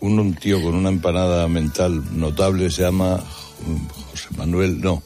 [0.00, 3.22] un, un, tío con una empanada mental notable, se llama
[4.10, 5.02] José Manuel, no,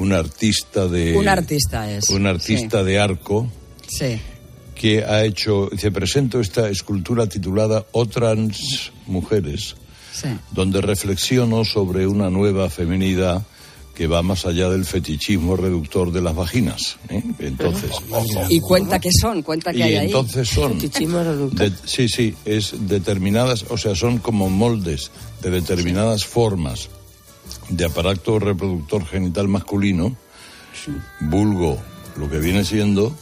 [0.00, 1.14] un artista de...
[1.16, 2.08] Un artista es.
[2.08, 2.86] Un artista sí.
[2.86, 3.50] de arco.
[3.86, 4.18] Sí.
[4.74, 9.76] Que ha hecho, se presento esta escultura titulada Otras Mujeres,
[10.12, 10.28] sí.
[10.52, 13.42] donde reflexiono sobre una nueva feminidad
[13.94, 16.96] que va más allá del fetichismo reductor de las vaginas.
[17.10, 17.22] ¿eh?
[17.38, 17.90] Entonces,
[18.48, 20.06] y cuenta qué son, cuenta qué y hay ahí.
[20.06, 25.10] entonces son, de, sí, sí, es determinadas, o sea, son como moldes
[25.42, 26.88] de determinadas formas
[27.70, 30.16] de aparato reproductor genital masculino,
[30.84, 30.92] sí.
[31.20, 31.78] vulgo,
[32.16, 33.14] lo que viene siendo,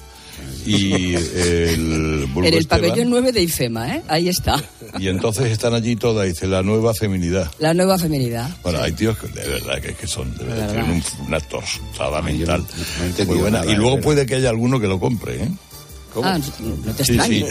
[0.64, 4.02] y el vulgo En el Esteban, pabellón 9 de IFEMA, ¿eh?
[4.08, 4.62] Ahí está.
[4.98, 7.50] Y entonces están allí todas, dice, la nueva feminidad.
[7.58, 8.50] La nueva feminidad.
[8.62, 8.84] Bueno, sí.
[8.84, 10.72] hay tíos que de verdad que, que son, de verdad.
[10.72, 12.64] tienen un, una tostada mental
[13.00, 13.60] no, no muy buena.
[13.60, 15.48] Nada, y luego puede que haya alguno que lo compre, ¿eh?
[16.22, 17.44] Ah, no te sí, sí.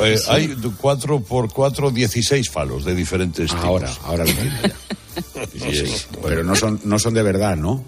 [0.00, 0.24] Eh, sí.
[0.28, 3.64] Hay 4 por 4, 16 falos de diferentes tipos.
[3.64, 4.74] Ahora, ahora lo entiendo ya.
[6.22, 7.84] pero no son, no son de verdad, ¿no?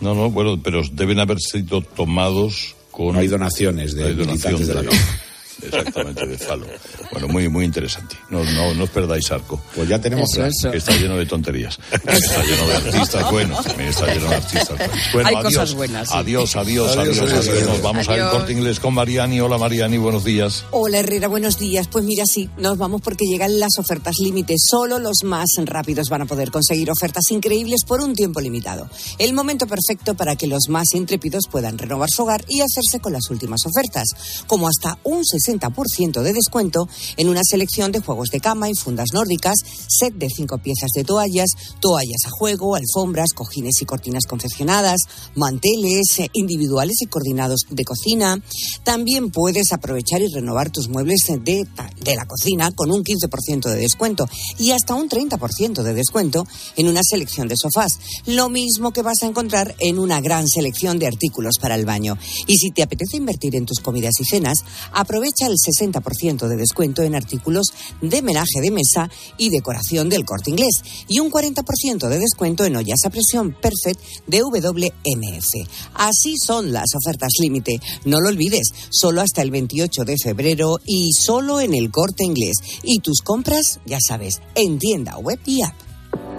[0.00, 3.14] No, no, bueno, pero deben haber sido tomados con...
[3.14, 4.96] No hay donaciones de hay militantes donación de la de,
[5.66, 6.66] Exactamente, de falo.
[7.12, 8.16] Bueno, muy, muy interesante.
[8.30, 9.60] No, no, no os perdáis arco.
[9.74, 10.70] Pues ya tenemos Eso, eso.
[10.70, 11.78] Que está lleno de tonterías.
[11.92, 13.64] Está lleno de artistas buenos.
[13.64, 14.96] También está lleno de artistas buenos.
[15.12, 16.14] Bueno, Hay adiós, cosas buenas, sí.
[16.16, 17.62] Adiós, adiós, Adiós, adiós, adiós, adiós.
[17.68, 17.82] adiós.
[17.82, 19.40] Vamos al corte inglés con Mariani.
[19.40, 20.64] Hola Mariani, buenos días.
[20.70, 21.88] Hola Herrera, buenos días.
[21.88, 24.54] Pues mira, sí, nos vamos porque llegan las ofertas límite.
[24.58, 28.88] Solo los más rápidos van a poder conseguir ofertas increíbles por un tiempo limitado.
[29.18, 33.12] El momento perfecto para que los más intrépidos puedan renovar su hogar y hacerse con
[33.12, 38.40] las últimas ofertas, como hasta un 60% de descuento en una selección de juegos de
[38.40, 39.56] cama y fundas nórdicas,
[39.88, 41.48] set de cinco piezas de toallas,
[41.80, 45.00] toallas a juego, alfombras, cojines y cortinas confeccionadas,
[45.34, 48.40] manteles eh, individuales y coordinados de cocina.
[48.84, 51.66] También puedes aprovechar y renovar tus muebles de,
[52.00, 54.28] de la cocina con un 15% de descuento
[54.58, 56.46] y hasta un 30% de descuento
[56.76, 57.98] en una selección de sofás.
[58.26, 62.18] Lo mismo que vas a encontrar en una gran selección de artículos para el baño.
[62.46, 64.58] Y si te apetece invertir en tus comidas y cenas,
[64.92, 67.66] aprovecha el 60% de descuento en artículos
[68.00, 72.76] de menaje de mesa y decoración del corte inglés y un 40% de descuento en
[72.76, 75.68] ollas a presión Perfect de WMF.
[75.94, 77.78] Así son las ofertas límite.
[78.04, 82.56] No lo olvides, solo hasta el 28 de febrero y solo en el corte inglés.
[82.82, 85.85] Y tus compras, ya sabes, en tienda web y app.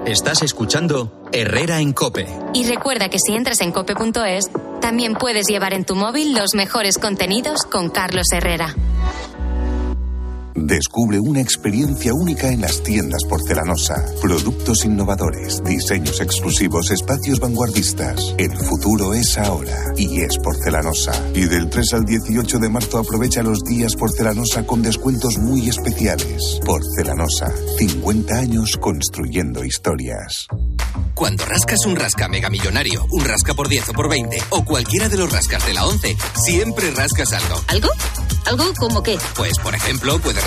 [0.06, 2.28] Estás escuchando Herrera en Cope.
[2.54, 6.98] Y recuerda que si entras en cope.es, también puedes llevar en tu móvil los mejores
[6.98, 8.76] contenidos con Carlos Herrera.
[10.60, 14.04] Descubre una experiencia única en las tiendas porcelanosa.
[14.20, 18.34] Productos innovadores, diseños exclusivos, espacios vanguardistas.
[18.40, 21.12] El futuro es ahora y es porcelanosa.
[21.36, 26.60] Y del 3 al 18 de marzo aprovecha los días porcelanosa con descuentos muy especiales.
[26.66, 30.48] Porcelanosa, 50 años construyendo historias.
[31.14, 35.08] Cuando rascas un rasca mega millonario, un rasca por 10 o por 20, o cualquiera
[35.08, 37.62] de los rascas de la 11, siempre rascas algo.
[37.68, 37.90] ¿Algo?
[38.46, 39.18] ¿Algo como qué?
[39.36, 40.47] Pues, por ejemplo, puedes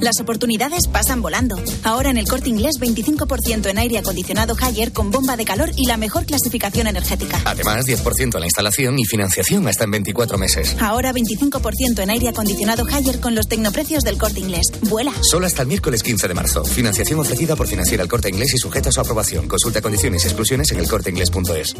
[0.00, 1.56] Las oportunidades pasan volando.
[1.82, 5.86] Ahora en el corte inglés 25% en aire acondicionado Haier con bomba de calor y
[5.86, 7.40] la mejor clasificación energética.
[7.44, 10.76] Además, 10% a la instalación y financiación hasta en 24 meses.
[10.80, 14.66] Ahora 25% en aire acondicionado Haier con los tecnoprecios del corte inglés.
[14.82, 15.12] Vuela.
[15.22, 16.64] Solo hasta el miércoles 15 de marzo.
[16.64, 19.48] Financiación ofrecida por Financiera el Corte Inglés y sujeta a su aprobación.
[19.48, 21.74] Consulta condiciones y exclusiones en elcorteinglés.es.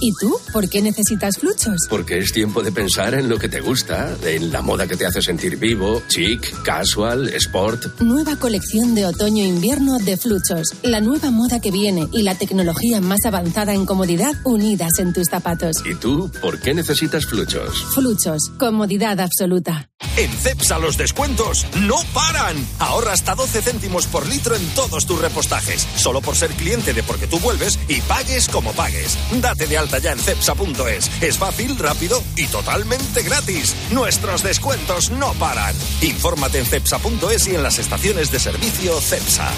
[0.00, 0.38] ¿Y tú?
[0.52, 1.76] ¿Por qué necesitas fluchos?
[1.88, 5.06] Porque es tiempo de pensar en lo que te gusta, en la moda que te
[5.06, 8.00] hace sentir vivo, chic, casual, sport.
[8.00, 10.74] Nueva colección de otoño-invierno de Fluchos.
[10.82, 15.26] La nueva moda que viene y la tecnología más avanzada en comodidad unidas en tus
[15.28, 15.76] zapatos.
[15.84, 17.84] ¿Y tú por qué necesitas fluchos?
[17.94, 18.50] Fluchos.
[18.58, 19.89] Comodidad absoluta.
[20.16, 22.56] En CEPSA los descuentos no paran.
[22.78, 25.86] Ahorra hasta 12 céntimos por litro en todos tus repostajes.
[25.96, 29.16] Solo por ser cliente de Porque tú vuelves y pagues como pagues.
[29.40, 31.10] Date de alta ya en CEPSA.es.
[31.22, 33.74] Es fácil, rápido y totalmente gratis.
[33.92, 35.74] Nuestros descuentos no paran.
[36.02, 39.50] Infórmate en CEPSA.es y en las estaciones de servicio CEPSA.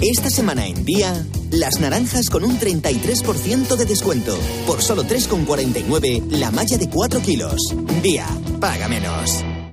[0.00, 4.38] Esta semana en Día, las naranjas con un 33% de descuento.
[4.66, 7.74] Por solo 3,49 la malla de 4 kilos.
[8.02, 8.26] Día,
[8.60, 9.44] paga menos.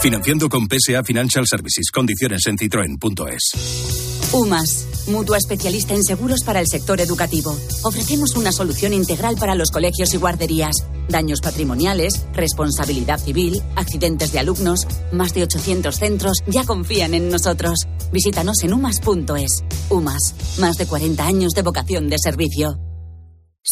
[0.00, 1.90] Financiando con PSA Financial Services.
[1.90, 4.30] Condiciones en citroen.es.
[4.32, 7.54] UMAS, mutua especialista en seguros para el sector educativo.
[7.82, 10.86] Ofrecemos una solución integral para los colegios y guarderías.
[11.10, 14.86] Daños patrimoniales, responsabilidad civil, accidentes de alumnos.
[15.12, 17.80] Más de 800 centros ya confían en nosotros.
[18.10, 19.64] Visítanos en umas.es.
[19.90, 22.89] UMAS, más de 40 años de vocación de servicio.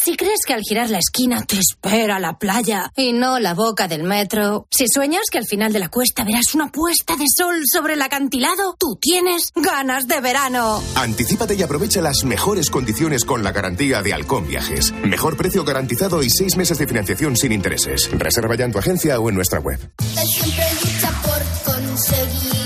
[0.00, 3.88] Si crees que al girar la esquina te espera la playa y no la boca
[3.88, 7.56] del metro, si sueñas que al final de la cuesta verás una puesta de sol
[7.70, 10.80] sobre el acantilado, tú tienes ganas de verano.
[10.94, 14.92] Anticípate y aprovecha las mejores condiciones con la garantía de Halcón Viajes.
[15.02, 18.08] Mejor precio garantizado y seis meses de financiación sin intereses.
[18.12, 19.80] Reserva ya en tu agencia o en nuestra web.
[20.00, 22.57] Él siempre lucha por conseguir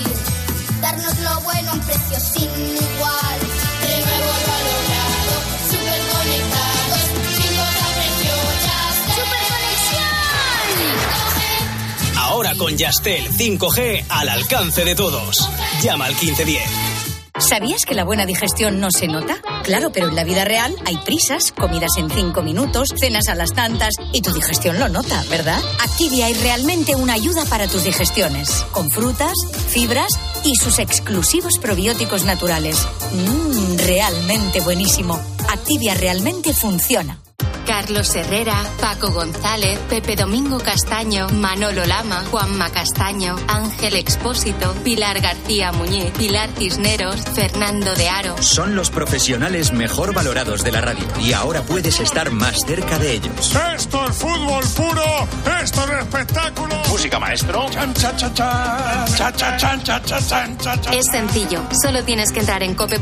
[12.59, 15.49] Con Yastel 5G al alcance de todos.
[15.83, 16.63] Llama al 1510.
[17.39, 19.41] ¿Sabías que la buena digestión no se nota?
[19.65, 23.53] Claro, pero en la vida real hay prisas, comidas en cinco minutos, cenas a las
[23.53, 25.61] tantas y tu digestión lo nota, ¿verdad?
[25.81, 29.33] Activia es realmente una ayuda para tus digestiones, con frutas,
[29.69, 30.13] fibras
[30.45, 32.87] y sus exclusivos probióticos naturales.
[33.13, 35.19] Mmm, realmente buenísimo.
[35.49, 37.19] Activia realmente funciona.
[37.67, 45.73] Carlos Herrera, Paco González, Pepe Domingo Castaño, Manolo Lama, Juanma Castaño, Ángel Expósito, Pilar García
[45.73, 48.43] Muñiz, Pilar Cisneros, Fernando de Aro.
[48.43, 53.13] Son los profesionales mejor valorados de la radio y ahora puedes estar más cerca de
[53.15, 53.57] ellos.
[53.75, 55.05] Esto es fútbol puro,
[55.63, 56.75] esto es espectáculo.
[56.89, 57.67] Música maestro.
[57.71, 62.03] Chan, cha, cha, cha, cha, cha, chan, cha, cha, chan, cha, cha, Es sencillo, solo
[62.05, 62.99] tienes que entrar en cope.